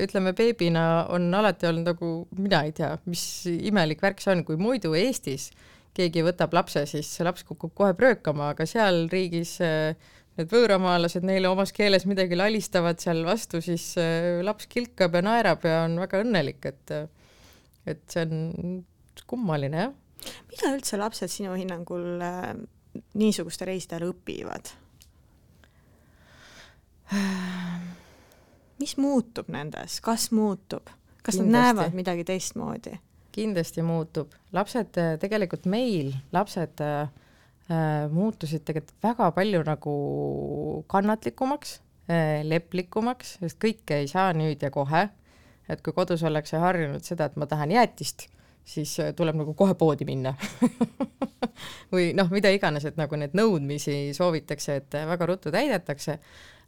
[0.02, 3.22] ütleme beebina on alati olnud nagu, mina ei tea, mis
[3.52, 5.52] imelik värk see on, kui muidu Eestis
[5.94, 11.76] keegi võtab lapse, siis laps kukub kohe pröökama, aga seal riigis need võõramaalased neile omas
[11.76, 13.92] keeles midagi lalistavad seal vastu, siis
[14.46, 16.98] laps kilkab ja naerab ja on väga õnnelik, et
[17.88, 18.84] et see on
[19.30, 19.94] kummaline, jah.
[20.52, 22.54] mida üldse lapsed sinu hinnangul äh,
[23.20, 24.74] niisuguste reiside ajal õpivad?
[28.82, 30.90] mis muutub nendes, kas muutub,
[31.22, 31.52] kas Kindlasti.
[31.52, 32.98] nad näevad midagi teistmoodi?
[33.40, 37.12] kindlasti muutub, lapsed tegelikult meil, lapsed äh,
[38.12, 39.94] muutusid tegelikult väga palju nagu
[40.92, 41.78] kannatlikumaks
[42.10, 45.08] äh,, leplikumaks, sest kõike ei saa nüüd ja kohe.
[45.70, 48.28] Et kui kodus ollakse harjunud seda, et ma tahan jäätist,
[48.66, 50.36] siis tuleb nagu kohe poodi minna
[51.94, 56.20] või noh, mida iganes, et nagu neid nõudmisi soovitakse, et väga ruttu täidetakse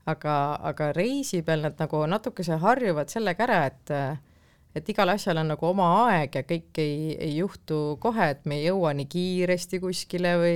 [0.09, 0.35] aga,
[0.71, 3.95] aga reisi peal nad nagu natukese harjuvad sellega ära, et
[4.71, 8.61] et igal asjal on nagu oma aeg ja kõik ei, ei juhtu kohe, et me
[8.61, 10.53] ei jõua nii kiiresti kuskile või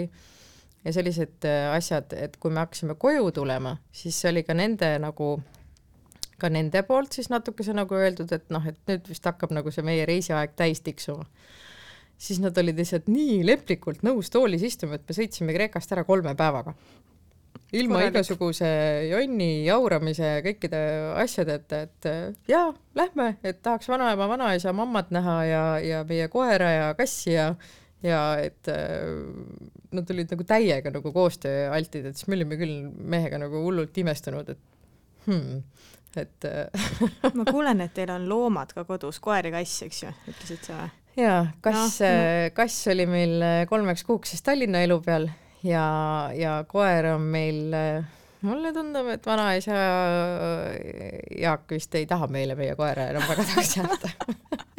[0.86, 5.34] ja sellised asjad, et kui me hakkasime koju tulema, siis see oli ka nende nagu,
[6.42, 9.86] ka nende poolt siis natukese nagu öeldud, et noh, et nüüd vist hakkab nagu see
[9.88, 11.26] meie reisiaeg täis tiksuma.
[12.18, 16.36] siis nad olid lihtsalt nii leplikult nõus toolis istuma, et me sõitsime Kreekast ära kolme
[16.36, 16.76] päevaga
[17.74, 18.14] ilma Korralik.
[18.14, 18.68] igasuguse
[19.10, 20.82] jonni jauramise ja kõikide
[21.22, 22.08] asjadeta, et
[22.48, 27.50] jaa, lähme, et tahaks vanaema, vanaisa, mammat näha ja, ja meie koera ja kassi ja
[28.06, 28.70] ja et
[29.96, 34.52] nad olid nagu täiega nagu koostööaltid, et siis me olime küll mehega nagu hullult imestunud,
[34.54, 35.64] et hmm,
[36.22, 36.50] et
[37.34, 40.78] ma kuulen, et teil on loomad ka kodus, koer ja kass, eks ju, ütlesid sa
[40.80, 40.92] või?
[41.22, 42.52] jaa, kass no,, no.
[42.58, 45.30] kass oli meil kolmeks kuuks siis Tallinna elu peal
[45.64, 45.86] ja,
[46.36, 47.76] ja koer on meil,
[48.46, 49.80] mulle tundub, et vanaisa
[51.40, 54.12] Jaak vist ei taha meile meie koera enam väga tagasi anda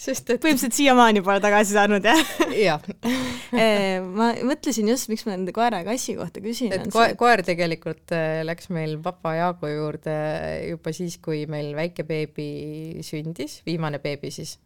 [0.00, 2.32] sest et põhimõtteliselt siiamaani pole tagasi saanud, jah?
[2.56, 2.88] jah
[4.20, 6.72] ma mõtlesin just, miks ma nende koera ja kassi kohta küsin.
[6.76, 8.14] et koer, koer tegelikult
[8.46, 10.16] läks meil papa Jaagu juurde
[10.70, 12.50] juba siis, kui meil väike beebi
[13.06, 14.58] sündis, viimane beebi siis.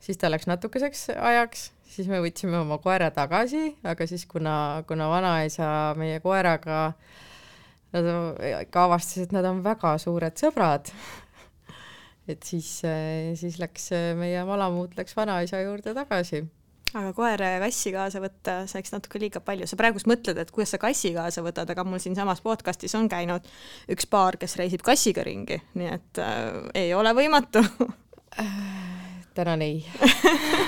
[0.00, 4.54] siis ta läks natukeseks ajaks siis me võtsime oma koera tagasi, aga siis kuna,
[4.88, 5.66] kuna vanaisa
[5.98, 6.92] meie koeraga,
[7.94, 8.10] nad
[8.70, 10.92] ka avastasid, et nad on väga suured sõbrad.
[12.34, 12.70] Et siis,
[13.40, 16.44] siis läks meie malamuut läks vanaisa juurde tagasi
[16.94, 20.50] aga koera ja kassi kaasa võtta, see oleks natuke liiga palju, sa praegust mõtled, et
[20.54, 23.46] kuidas sa kassi kaasa võtad, aga mul siinsamas podcastis on käinud
[23.94, 26.48] üks paar, kes reisib kassiga ringi, nii et äh,
[26.82, 27.62] ei ole võimatu
[29.38, 29.86] tänan ei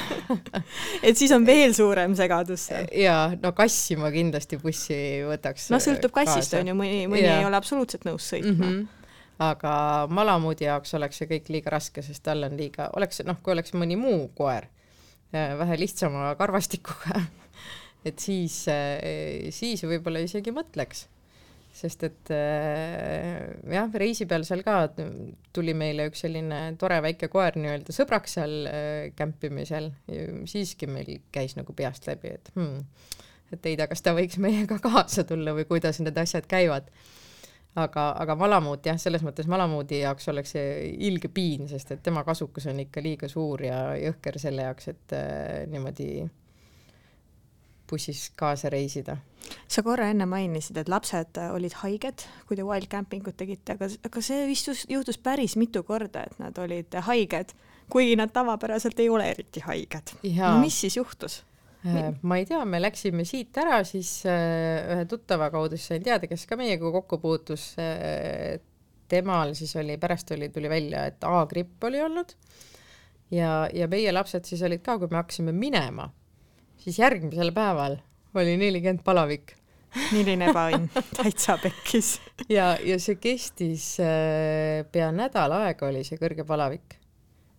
[1.08, 2.86] et siis on veel suurem segadus seal.
[3.02, 4.96] jaa, no kassi ma kindlasti bussi
[5.26, 5.70] võtaks.
[5.74, 7.40] no sõltub kassist on ju, mõni, mõni ja.
[7.40, 8.66] ei ole absoluutselt nõus sõitma mm.
[8.66, 8.98] -hmm
[9.42, 9.74] aga
[10.12, 13.74] malamuudi jaoks oleks see kõik liiga raske, sest tal on liiga, oleks noh, kui oleks
[13.76, 14.68] mõni muu koer
[15.32, 17.22] vähe lihtsama karvastikuga
[18.08, 18.64] et siis,
[19.56, 21.06] siis võib-olla isegi mõtleks
[21.72, 22.30] sest et
[23.72, 24.76] jah, reisi peal seal ka
[25.56, 28.58] tuli meile üks selline tore väike koer nii-öelda sõbraks seal
[29.16, 29.88] kämpimisel,
[30.52, 32.84] siiski meil käis nagu peast läbi, et hmm,
[33.52, 36.88] et ei tea, kas ta võiks meiega kaasa tulla või kuidas need asjad käivad.
[37.80, 42.24] Aga, aga Malamuut jah, selles mõttes Malamuudi jaoks oleks see ilge piin, sest et tema
[42.26, 46.12] kasukus on ikka liiga suur ja jõhker selle jaoks, et äh, niimoodi
[47.92, 49.16] bussis kaasa reisida.
[49.68, 53.88] sa korra enne mainisid, et lapsed olid haiged, kui te wild camping ut tegite, aga,
[54.08, 57.52] aga see vist juhtus päris mitu korda, et nad olid haiged,
[57.92, 60.14] kuigi nad tavapäraselt ei ole eriti haiged.
[60.54, 61.42] No, mis siis juhtus?
[61.82, 66.28] Äh, ma ei tea, me läksime siit ära, siis äh, ühe tuttava kaudu sain teada,
[66.30, 67.72] kes ka meiega kokku puutus.
[67.82, 68.60] Äh,
[69.10, 72.30] temal siis oli, pärast oli, tuli välja, et A-gripp oli olnud
[73.34, 76.06] ja, ja meie lapsed siis olid ka, kui me hakkasime minema,
[76.80, 77.98] siis järgmisel päeval
[78.38, 79.52] oli nelikümmend palavik
[80.14, 82.14] milline ebaõnn, täitsa pekkis.
[82.48, 83.90] ja, ja see kestis
[84.94, 86.96] pea nädal aega oli see kõrge palavik.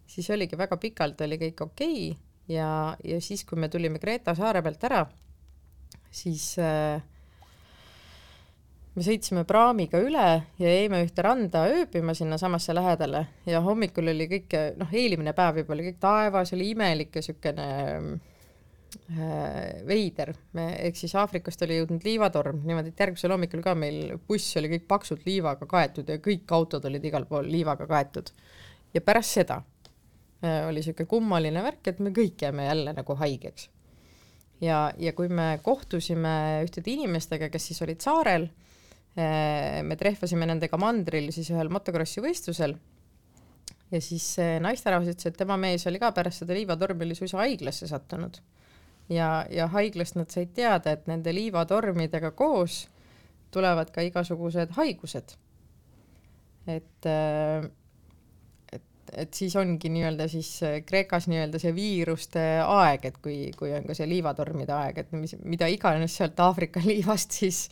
[0.10, 4.36] siis oligi väga pikalt oli kõik okei okay ja, ja siis, kui me tulime Kreeta
[4.36, 5.04] saare pealt ära,
[6.14, 7.02] siis äh,
[8.94, 10.28] me sõitsime praamiga üle
[10.62, 13.26] ja jäime ühte randa ööbima sinnasamasse lähedale.
[13.50, 17.68] Ja hommikul oli kõik, noh, eelmine päev juba oli kõik taevas oli imelik ja siukene
[18.04, 24.18] äh, veider, me, ehk siis Aafrikast oli jõudnud liivatorm, niimoodi, et järgmisel hommikul ka meil
[24.28, 28.30] buss oli kõik paksult liivaga kaetud ja kõik autod olid igal pool liivaga kaetud.
[28.94, 29.64] ja pärast seda
[30.44, 33.70] oli niisugune kummaline värk, et me kõik jääme jälle nagu haigeks.
[34.62, 38.50] ja, ja kui me kohtusime ühtede inimestega, kes siis olid saarel,
[39.18, 42.76] äh, me trehvasime nendega mandril siis ühel motokrossi võistlusel
[43.94, 47.40] ja siis see naisterahvas ütles, et tema mees oli ka pärast seda liivatormi oli suisa
[47.44, 48.40] haiglasse sattunud.
[49.10, 52.88] ja, ja haiglast nad said teada, et nende liivatormidega koos
[53.54, 55.36] tulevad ka igasugused haigused.
[56.68, 57.70] et äh,
[59.18, 63.86] et siis ongi nii-öelda siis äh, Kreekas nii-öelda see viiruste aeg, et kui, kui on
[63.88, 67.66] ka see liivatormide aeg, et mis, mida iganes sealt Aafrika liivast siis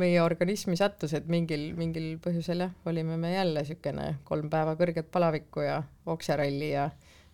[0.00, 5.10] meie organismi sattus, et mingil, mingil põhjusel jah, olime me jälle niisugune kolm päeva kõrget
[5.12, 6.86] palavikku ja okseralli ja,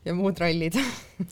[0.05, 0.79] ja muud rallid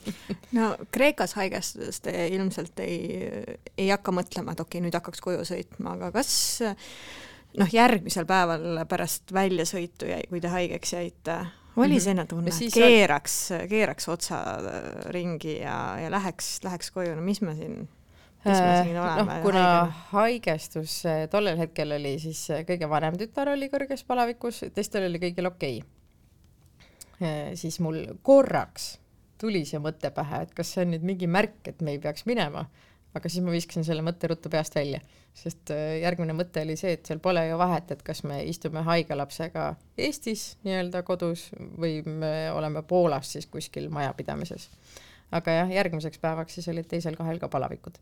[0.57, 3.31] no Kreekas haigestudes te ilmselt ei,
[3.75, 6.37] ei hakka mõtlema, et okei okay,, nüüd hakkaks koju sõitma, aga kas
[7.59, 11.41] noh, järgmisel päeval pärast väljasõitu jäi, kui te haigeks jäite,
[11.77, 12.03] oli mhm.
[12.03, 13.37] selline tunne, et keeraks,
[13.71, 17.79] keeraks otsa äh, ringi ja, ja läheks, läheks koju, no mis me siin,
[18.45, 19.43] mis me siin äh, oleme no,?
[19.45, 19.99] kuna haige.
[20.13, 25.51] haigestus äh, tollel hetkel oli siis kõige vanem tütar oli kõrges palavikus, teistel oli kõigil
[25.53, 27.57] okei okay..
[27.61, 28.97] siis mul korraks
[29.41, 32.25] tuli see mõte pähe, et kas see on nüüd mingi märk, et me ei peaks
[32.29, 32.65] minema
[33.17, 35.01] aga siis ma viskasin selle mõtte ruttu peast välja,
[35.37, 38.83] sest äh, järgmine mõte oli see, et seal pole ju vahet, et kas me istume
[38.87, 41.49] haige lapsega Eestis nii-öelda kodus
[41.81, 44.69] või me oleme Poolas siis kuskil majapidamises.
[45.37, 47.99] aga jah, järgmiseks päevaks siis olid teisel kahel ka palavikud.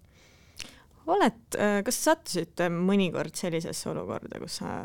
[1.15, 4.79] Oled, äh, kas sa sattusid mõnikord sellisesse olukorda, kus sa,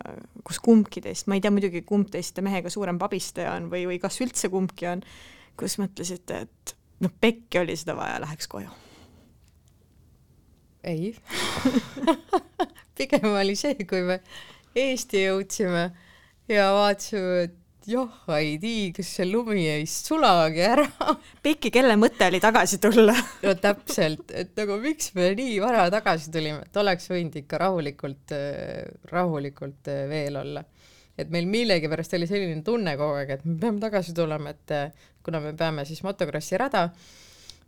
[0.44, 4.02] kus kumbki teist, ma ei tea muidugi, kumb teist mehega suurem pabistaja on või, või
[4.04, 5.06] kas üldse kumbki on,
[5.60, 8.88] kus mõtlesite, et noh, pekki oli seda vaja, läheks koju
[10.84, 11.13] ei
[13.00, 14.20] pigem oli see, kui me
[14.78, 15.89] Eesti jõudsime
[16.52, 17.56] ja vaatasime, et
[17.89, 20.86] joh, ei tea, kas see lumi ei sulagi ära.
[21.46, 23.15] Piki, kelle mõte oli tagasi tulla
[23.46, 28.36] no täpselt, et nagu miks me nii vara tagasi tulime, et oleks võinud ikka rahulikult,
[29.13, 30.65] rahulikult veel olla.
[31.20, 34.76] et meil millegipärast oli selline tunne kogu aeg, et me peame tagasi tulema, et
[35.26, 36.89] kuna me peame siis motokrossi rada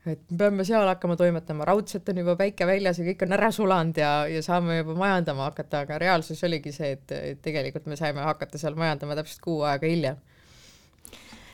[0.10, 3.52] et me peame seal hakkama toimetama, raudselt on juba päike väljas ja kõik on ära
[3.54, 7.98] sulanud ja, ja saame juba majandama hakata, aga reaalsus oligi see, et, et tegelikult me
[8.00, 10.22] saime hakata seal majandama täpselt kuu aega hiljem.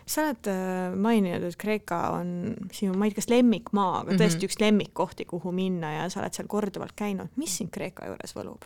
[0.08, 2.30] sa oled äh, maininud, et Kreeka on
[2.72, 4.52] sinu, ma ei tea, kas lemmikmaa, aga tõesti mm -hmm.
[4.52, 8.64] üks lemmikkohti, kuhu minna ja sa oled seal korduvalt käinud, mis sind Kreeka juures võlub?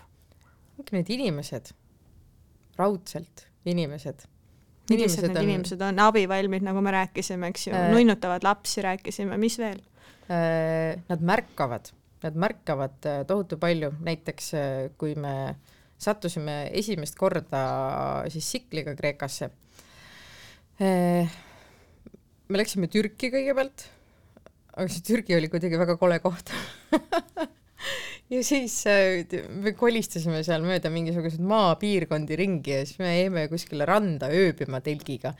[0.92, 1.74] Need inimesed,
[2.78, 4.26] raudselt inimesed
[4.90, 5.48] millised need on...
[5.50, 7.76] inimesed on, abivalmid, nagu me rääkisime, eks ju.
[7.78, 9.80] Äh,, nunnutavad lapsi rääkisime, mis veel?
[10.32, 10.98] Äh,?
[11.10, 11.92] Nad märkavad,
[12.26, 15.56] nad märkavad äh, tohutu palju, näiteks äh, kui me
[16.02, 17.64] sattusime esimest korda
[18.34, 19.52] siis tsikliga Kreekasse.
[20.82, 21.40] Äh,.
[22.50, 23.88] me läksime Türki kõigepealt,
[24.74, 26.52] aga see Türgi oli kuidagi väga kole koht
[28.32, 33.88] ja siis äh, me kolistasime seal mööda mingisuguseid maapiirkondi ringi ja siis me jäime kuskile
[33.88, 35.34] randa ööbima telgiga.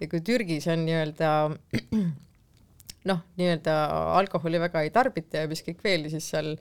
[0.00, 1.32] ja kui Türgis on nii-öelda
[3.10, 3.74] noh, nii-öelda
[4.20, 6.54] alkoholi väga ei tarbita ja mis kõik veel, siis seal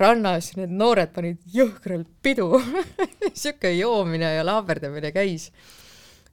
[0.00, 2.48] rannas need noored panid jõhkralt pidu
[3.42, 5.50] sihuke joomine ja laaberdamine käis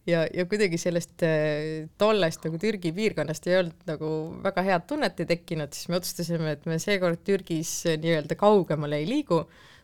[0.08, 4.12] ja, ja kuidagi sellest äh, tollest nagu Türgi piirkonnast ei olnud nagu
[4.44, 9.10] väga head tunnet ei tekkinud, siis me otsustasime, et me seekord Türgis nii-öelda kaugemale ei
[9.10, 9.44] liigu,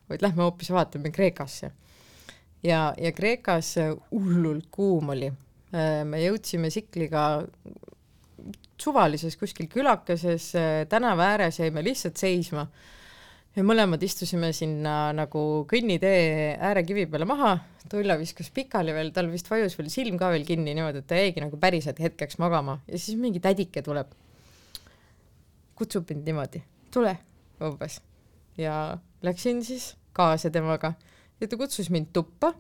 [0.10, 1.72] vaid lähme hoopis vaatame Kreekasse.
[2.64, 3.76] ja, ja Kreekas
[4.12, 5.32] hullult kuum oli.
[6.06, 7.44] me jõudsime tsikliga
[8.80, 10.52] suvalises kuskil külakeses
[10.90, 12.68] tänava ääres, jäime lihtsalt seisma
[13.56, 17.56] ja mõlemad istusime sinna nagu kõnnitee äärekivi peale maha,
[17.90, 21.20] Tulla viskas pikali veel, tal vist vajus veel silm ka veel kinni niimoodi, et ta
[21.20, 22.80] jäigi nagu päriselt hetkeks magama.
[22.90, 24.10] Ja siis mingi tädike tuleb,
[25.78, 27.14] kutsub mind niimoodi, tule
[27.62, 28.00] umbes.
[28.58, 30.96] Ja läksin siis kaasa temaga.
[31.42, 32.56] Ja ta kutsus mind tuppa.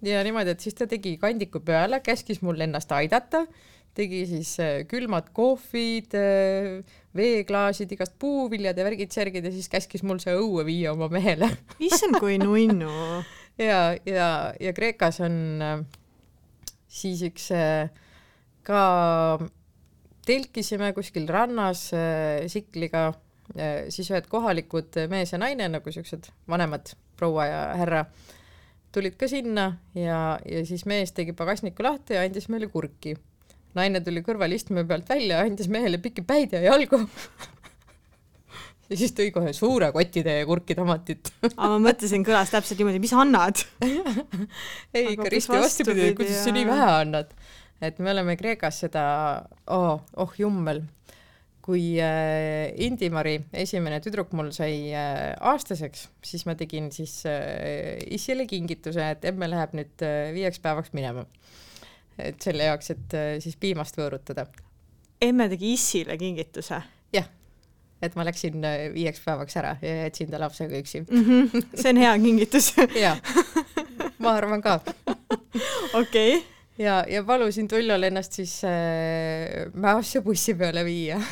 [0.00, 3.44] Ja niimoodi, et siis ta tegi kandiku peale, käskis mul ennast aidata
[3.96, 10.20] tegi siis äh, külmad kohvid, äh, veeklaasid, igast puuviljad ja värgid-särgid ja siis käskis mul
[10.22, 11.50] see õue viia oma mehele.
[11.86, 12.90] Issand, kui nunnu.
[13.60, 14.28] Ja, ja,
[14.60, 15.34] ja Kreekas on
[15.64, 15.80] äh,
[16.90, 17.50] siis üks
[18.66, 18.82] ka
[20.26, 21.88] telkisime kuskil rannas
[22.52, 23.08] Sikliga,
[23.90, 28.04] siis ühed kohalikud mees ja naine nagu siuksed vanemad proua ja härra
[28.94, 29.64] tulid ka sinna
[29.96, 33.16] ja, ja siis mees tegi pagasniku lahti ja andis meile kurki
[33.78, 37.04] naine tuli kõrval istme pealt välja, andis mehele pikki päid ja jalgu.
[38.90, 41.28] Ja siis tõi kohe suure kotitäie kurki tomatit.
[41.46, 43.60] Aga ma mõtlesin, kõlas täpselt niimoodi, mis annad?
[44.96, 47.30] Ei, ikka risti vastupidi, kuidas sa nii vähe annad.
[47.80, 49.04] et me oleme Kreekas seda
[49.70, 50.82] oh,, oh jummel,
[51.62, 58.48] kui äh, Indimari esimene tüdruk mul sai äh, aastaseks, siis ma tegin siis äh, isile
[58.50, 61.28] kingituse, et emme läheb nüüd äh, viieks päevaks minema
[62.24, 64.46] et selle jaoks, et äh, siis piimast võõrutada.
[65.20, 66.80] emme tegi issile kingituse?
[67.14, 67.28] jah,
[68.02, 71.24] et ma läksin äh, viieks päevaks ära ja jätsin ta lapsega üksi mm.
[71.24, 71.66] -hmm.
[71.82, 73.16] see on hea kingitus jaa,
[74.22, 74.80] ma arvan ka.
[75.94, 76.42] okei
[76.78, 81.20] ja, ja palusin Tullol ennast siis äh, Mäosse bussi peale viia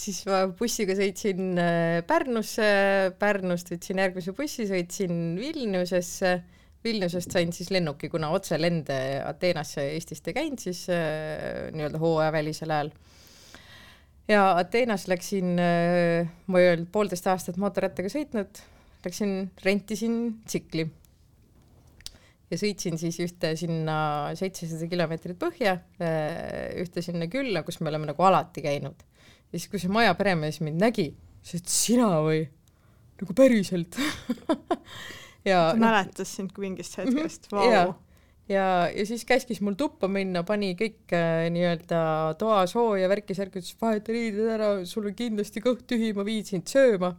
[0.00, 2.70] siis ma bussiga sõitsin äh, Pärnusse,
[3.20, 6.38] Pärnust võtsin järgmise bussi, sõitsin Vilniusesse
[6.84, 12.92] Vilniusest sain siis lennuki, kuna otselende Ateenasse Eestist ei käinud siis äh, nii-öelda hooajavälisel ajal.
[14.28, 18.62] ja Ateenas läksin äh,, ma ei olnud poolteist aastat mootorrattaga sõitnud,
[19.04, 20.16] läksin, rentisin
[20.46, 20.86] tsikli
[22.50, 23.96] ja sõitsin siis ühte sinna
[24.38, 29.04] seitsesada kilomeetrit põhja, äh, ühte sinna külla, kus me oleme nagu alati käinud.
[29.52, 31.10] ja siis, kui see maja peremees mind nägi,
[31.42, 32.46] siis ütles sina või?
[33.20, 33.98] nagu päriselt
[35.46, 37.16] ja ta mäletas sind mingist mhm.
[37.16, 37.50] hetkest.
[37.52, 37.66] Vau.
[37.70, 37.84] ja,
[38.50, 42.00] ja, ja siis käskis mul tuppa minna, pani kõik äh, nii-öelda
[42.40, 47.14] toasooja värki-särki, ütles vaheta riided ära, sul on kindlasti kõht tühi, ma viin sind sööma.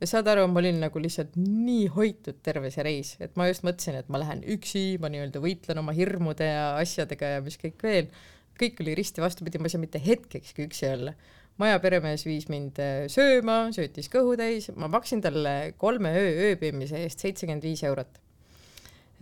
[0.00, 3.64] ja saad aru, ma olin nagu lihtsalt nii hoitud terve see reis, et ma just
[3.66, 7.82] mõtlesin, et ma lähen üksi, ma nii-öelda võitlen oma hirmude ja asjadega ja mis kõik
[7.82, 8.10] veel.
[8.54, 11.14] kõik oli risti vastupidi, ma ei saa mitte hetkekski üksi olla
[11.60, 17.04] maja peremees viis mind äh, sööma, söötis kõhu täis, ma maksin talle kolme öö ööbimise
[17.04, 18.18] eest seitsekümmend viis eurot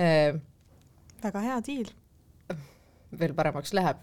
[0.00, 0.38] äh,.
[1.22, 1.92] väga hea diil.
[3.18, 4.00] veel paremaks läheb.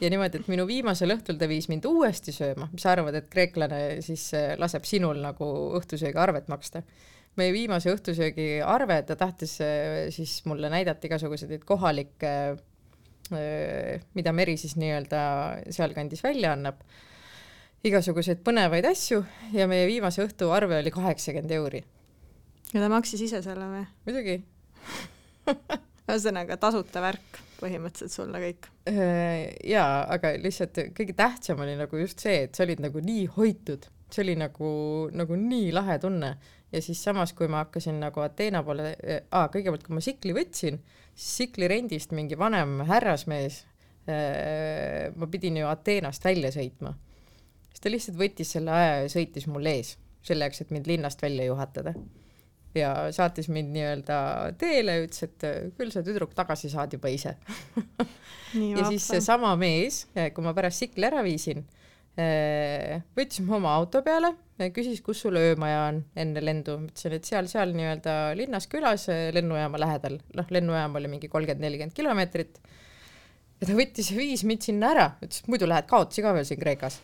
[0.00, 3.28] ja niimoodi, et minu viimasel õhtul ta viis mind uuesti sööma, mis sa arvad, et
[3.32, 5.50] kreeklane siis äh, laseb sinul nagu
[5.80, 6.84] õhtusöögi arvet maksta?
[7.36, 9.58] meie viimase õhtusöögi arve ta tahtis
[10.14, 12.30] siis mulle näidata igasuguseid kohalikke,
[14.16, 15.18] mida Meri siis nii-öelda
[15.76, 16.80] sealkandis välja annab
[17.84, 19.22] igasuguseid põnevaid asju
[19.54, 21.82] ja meie viimase õhtu arve oli kaheksakümmend euri.
[22.72, 23.84] ja ta maksis ise selle või?
[24.08, 24.38] muidugi
[26.06, 28.66] ühesõnaga tasuta värk põhimõtteliselt sulle kõik.
[28.90, 33.24] Äh, jaa, aga lihtsalt kõige tähtsam oli nagu just see, et sa olid nagu nii
[33.36, 34.68] hoitud, see oli nagu,
[35.16, 36.34] nagu nii lahe tunne
[36.72, 40.78] ja siis samas, kui ma hakkasin nagu Ateena poole äh,, kõigepealt kui ma Sikli võtsin,
[41.14, 43.62] siis Sikli rendist mingi vanem härrasmees
[44.10, 46.94] äh,, ma pidin ju Ateenast välja sõitma
[47.76, 51.20] siis ta lihtsalt võttis selle aja ja sõitis mul ees, selle jaoks, et mind linnast
[51.22, 51.92] välja juhatada.
[52.76, 54.16] ja saatis mind nii-öelda
[54.60, 57.36] teele, ütles, et äh, küll see tüdruk tagasi saad juba ise.
[58.56, 61.64] Ja siis seesama mees, äh, kui ma pärast Sikli ära viisin,
[62.16, 64.30] äh, võttis mu oma auto peale,
[64.72, 70.20] küsis, kus sul öömaja on enne lendu, ütlesin, et seal-seal nii-öelda linnas külas lennujaama lähedal,
[70.38, 72.62] noh, lennujaam oli mingi kolmkümmend, nelikümmend kilomeetrit
[73.60, 76.48] ja ta võttis ja viis mind sinna ära, ütles, et muidu lähed kaotsi ka veel
[76.48, 77.00] siin Kreekas.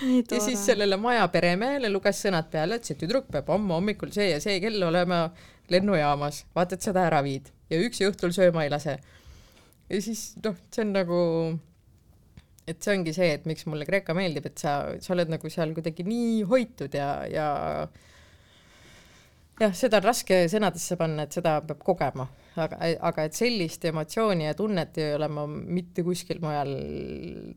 [0.00, 4.30] Ja siis sellele maja peremehele luges sõnad peale, ütles, et tüdruk peab homme hommikul see
[4.30, 5.26] ja see kell olema
[5.68, 7.50] lennujaamas, vaata, et seda ära viid.
[7.68, 8.96] Ja üksi õhtul sööma ei lase.
[9.90, 11.18] ja siis noh, see on nagu,
[12.70, 15.74] et see ongi see, et miks mulle Kreeka meeldib, et sa, sa oled nagu seal
[15.76, 17.50] kuidagi nii hoitud ja, ja
[19.60, 22.78] jah, seda on raske sõnadesse panna, et seda peab kogema aga,
[23.10, 26.72] aga et sellist emotsiooni ja tunnet ei ole ma mitte kuskil mujal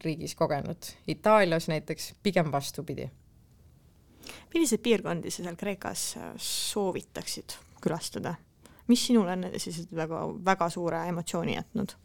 [0.04, 0.90] riigis kogenud.
[1.08, 3.10] Itaalias näiteks pigem vastupidi.
[4.54, 8.36] milliseid piirkondi sa seal Kreekas soovitaksid külastada.
[8.88, 11.96] mis sinule on sellised väga, väga suure emotsiooni jätnud?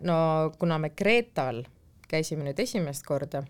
[0.00, 0.16] no
[0.58, 1.64] kuna me Kreetal
[2.08, 3.44] käisime nüüd esimest korda,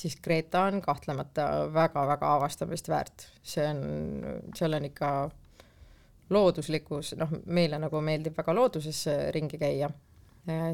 [0.00, 3.80] siis Kreeta on kahtlemata väga-väga avastamist väärt, see on,
[4.56, 5.10] seal on ikka
[6.30, 9.02] looduslikus, noh, meile nagu meeldib väga looduses
[9.34, 9.90] ringi käia,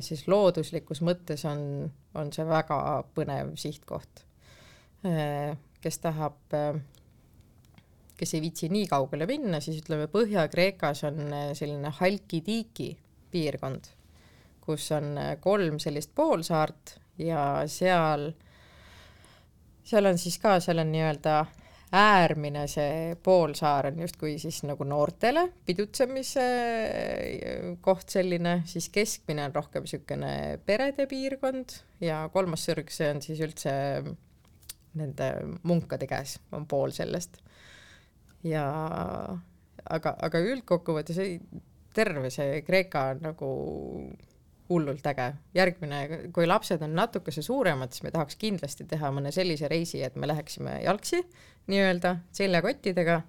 [0.04, 2.78] siis looduslikus mõttes on, on see väga
[3.16, 4.22] põnev sihtkoht.
[5.80, 6.38] kes tahab,
[8.18, 12.90] kes ei viitsi nii kaugele minna, siis ütleme, Põhja-Kreekas on selline Halkidiki
[13.30, 13.90] piirkond,
[14.64, 18.30] kus on kolm sellist poolsaart ja seal,
[19.86, 21.38] seal on siis ka, seal on nii-öelda
[21.96, 29.54] äärmine see poolsaar on justkui siis nagu noortele pidutsemise äh, koht selline, siis keskmine on
[29.54, 30.32] rohkem niisugune
[30.66, 33.72] perede piirkond ja kolmas sürg, see on siis üldse
[34.96, 35.30] nende
[35.68, 37.38] munkade käes, on pool sellest.
[38.46, 38.66] ja
[39.90, 41.38] aga, aga üldkokkuvõttes ei,
[41.94, 43.50] terve see Kreeka on nagu
[44.68, 45.32] hullult äge.
[45.54, 46.00] järgmine,
[46.34, 50.28] kui lapsed on natukese suuremad, siis me tahaks kindlasti teha mõne sellise reisi, et me
[50.28, 51.22] läheksime jalgsi
[51.70, 53.20] nii-öelda seljakottidega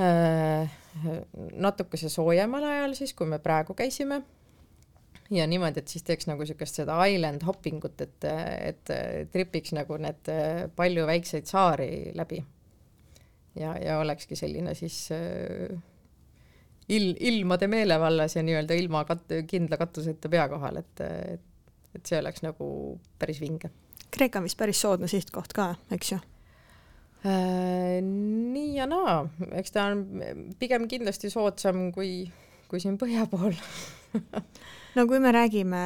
[0.00, 0.76] äh,.
[1.52, 4.22] natukese soojemal ajal siis, kui me praegu käisime.
[5.30, 8.24] ja niimoodi, et siis teeks nagu niisugust seda island hopping ut, et,
[8.72, 8.94] et
[9.30, 10.32] tripiks nagu need
[10.76, 12.42] palju väikseid saari läbi.
[13.54, 15.78] ja, ja olekski selline siis äh,
[16.90, 21.46] il-, ilmade meelevallas ja nii-öelda ilma kat-, kindla katuseta pea kohal, et, et,
[21.96, 22.66] et see oleks nagu
[23.20, 23.72] päris vinge.
[24.10, 28.00] Kreeka on vist päris soodne sihtkoht ka, eks ju äh,?
[28.02, 29.22] nii ja naa,
[29.60, 30.04] eks ta on
[30.58, 32.24] pigem kindlasti soodsam kui,
[32.70, 33.52] kui siin põhja pool
[34.96, 35.82] no kui me räägime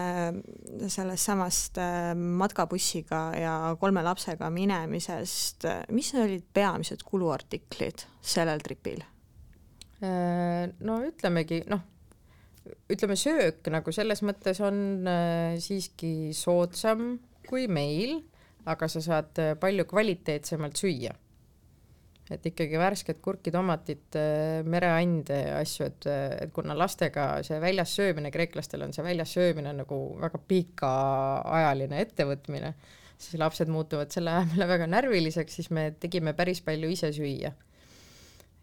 [0.88, 9.02] sellest samast äh, matkabussiga ja kolme lapsega minemisest, mis olid peamised kuluartiklid sellel tripil?
[10.04, 11.82] Äh, no ütlemegi, noh,
[12.92, 14.78] ütleme söök nagu selles mõttes on
[15.08, 18.18] äh, siiski soodsam kui meil,
[18.68, 21.14] aga sa saad äh, palju kvaliteetsemalt süüa.
[22.32, 24.16] et ikkagi värsket kurki, tomatit,
[24.64, 26.06] mereande asju, et,
[26.40, 32.72] et kuna lastega see väljas söömine, kreeklastel on see väljas söömine nagu väga pikaajaline ettevõtmine,
[33.20, 37.52] siis lapsed muutuvad selle aja peale väga närviliseks, siis me tegime päris palju ise süüa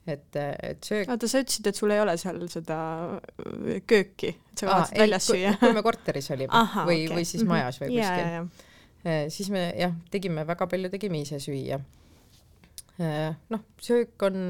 [0.08, 1.10] et, et söök.
[1.10, 2.80] oota, sa ütlesid, et sul ei ole seal seda
[3.20, 5.54] äh, kööki, et sa kavatsid väljas süüa?
[5.62, 7.54] kui me korteris olime Aha, või okay., või siis mhm.
[7.54, 8.68] majas või kuskil yeah,.
[9.06, 9.30] Yeah.
[9.34, 11.80] siis me jah, tegime väga palju, tegime ise süüa.
[13.02, 14.43] Äh, noh, söök on,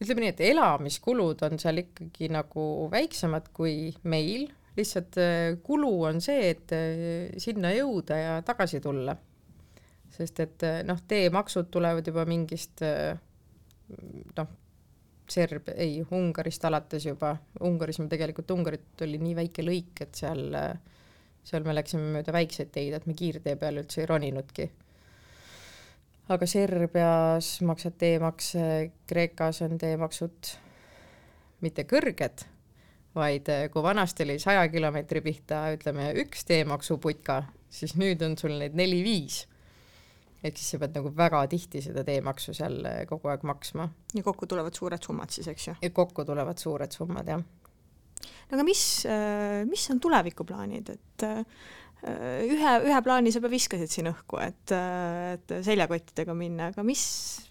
[0.00, 4.48] ütleme nii, et elamiskulud on seal ikkagi nagu väiksemad kui meil,
[4.78, 6.78] lihtsalt äh, kulu on see, et
[7.42, 9.18] sinna jõuda ja tagasi tulla
[10.14, 13.14] sest et eh, noh, teemaksud tulevad juba mingist eh,
[14.36, 14.56] noh,
[15.30, 20.48] Serb, ei, Ungarist alates juba, Ungaris me tegelikult, Ungarit oli nii väike lõik, et seal,
[20.58, 21.02] eh,
[21.46, 24.70] seal me läksime mööda väikseid teid, et me kiirtee peal üldse ei roninudki.
[26.30, 28.64] aga Serbias maksad teemakse,
[29.10, 30.50] Kreekas on teemaksud
[31.62, 32.44] mitte kõrged,
[33.14, 38.78] vaid kui vanasti oli saja kilomeetri pihta, ütleme, üks teemaksuputka, siis nüüd on sul neid
[38.78, 39.44] neli-viis
[40.40, 43.88] ehk siis sa pead nagu väga tihti seda teemaksu seal eh, kogu aeg maksma.
[44.16, 45.74] ja kokku tulevad suured summad siis, eks ju?
[45.82, 47.42] ja kokku tulevad suured summad, jah.
[48.22, 51.42] no aga mis, eh, mis on tulevikuplaanid, et eh,
[52.48, 57.02] ühe, ühe plaani sa juba viskasid siin õhku, et, et seljakottidega minna, aga mis,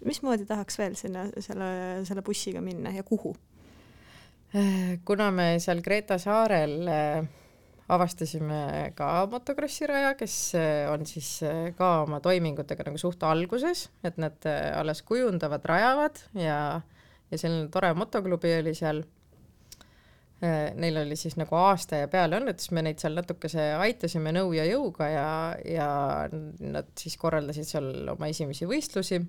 [0.01, 1.69] mismoodi tahaks veel sinna, selle,
[2.09, 3.35] selle bussiga minna ja kuhu?
[5.05, 7.27] kuna me seal Kreeta saarel äh,
[7.89, 13.87] avastasime ka motokrossi raja, kes äh, on siis äh, ka oma toimingutega nagu suht alguses,
[14.05, 16.59] et nad äh, alles kujundavad, rajavad ja,
[17.31, 19.05] ja selline tore motoklubi oli seal.
[20.39, 24.53] Neil oli siis nagu aasta ja peale olnud, siis me neid seal natukese aitasime nõu
[24.55, 25.31] ja jõuga ja,
[25.67, 25.87] ja
[26.31, 29.19] nad siis korraldasid seal oma esimesi võistlusi.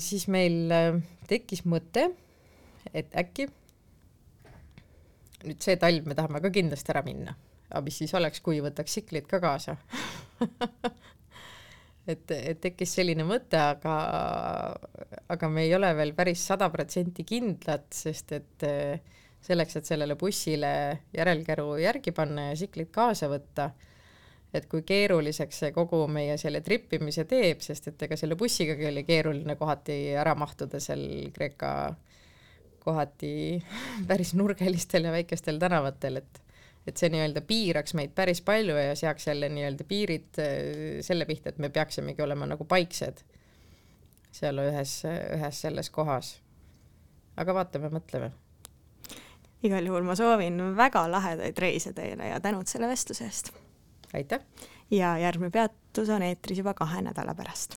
[0.00, 0.72] siis meil
[1.28, 2.06] tekkis mõte,
[2.96, 3.50] et äkki
[5.44, 7.34] nüüd see talv me tahame ka kindlasti ära minna,
[7.68, 9.76] aga mis siis oleks, kui võtaks tsiklid ka kaasa.
[12.08, 13.94] Et, et tekkis selline mõte, aga,
[15.28, 20.16] aga me ei ole veel päris sada protsenti kindlad, sest et eh, selleks, et sellele
[20.16, 20.70] bussile
[21.12, 23.68] järelkäru järgi panna ja tsiklid kaasa võtta,
[24.56, 29.04] et kui keeruliseks see kogu meie selle trippimise teeb, sest et ega selle bussigagi oli
[29.04, 31.04] keeruline kohati ära mahtuda seal
[31.36, 31.72] Kreeka
[32.88, 33.32] kohati
[34.10, 36.44] päris nurgelistel ja väikestel tänavatel, et
[36.88, 40.38] et see nii-öelda piiraks meid päris palju ja seaks jälle nii-öelda piirid
[41.04, 43.20] selle pihta, et me peaksimegi olema nagu paiksed
[44.34, 45.00] seal ühes,
[45.36, 46.38] ühes selles kohas.
[47.38, 48.30] aga vaatame, mõtleme.
[49.62, 53.52] igal juhul ma soovin väga lahedaid reise teile ja tänud selle vestluse eest.
[54.14, 54.44] aitäh!
[54.90, 57.76] ja järgmine peatus on eetris juba kahe nädala pärast.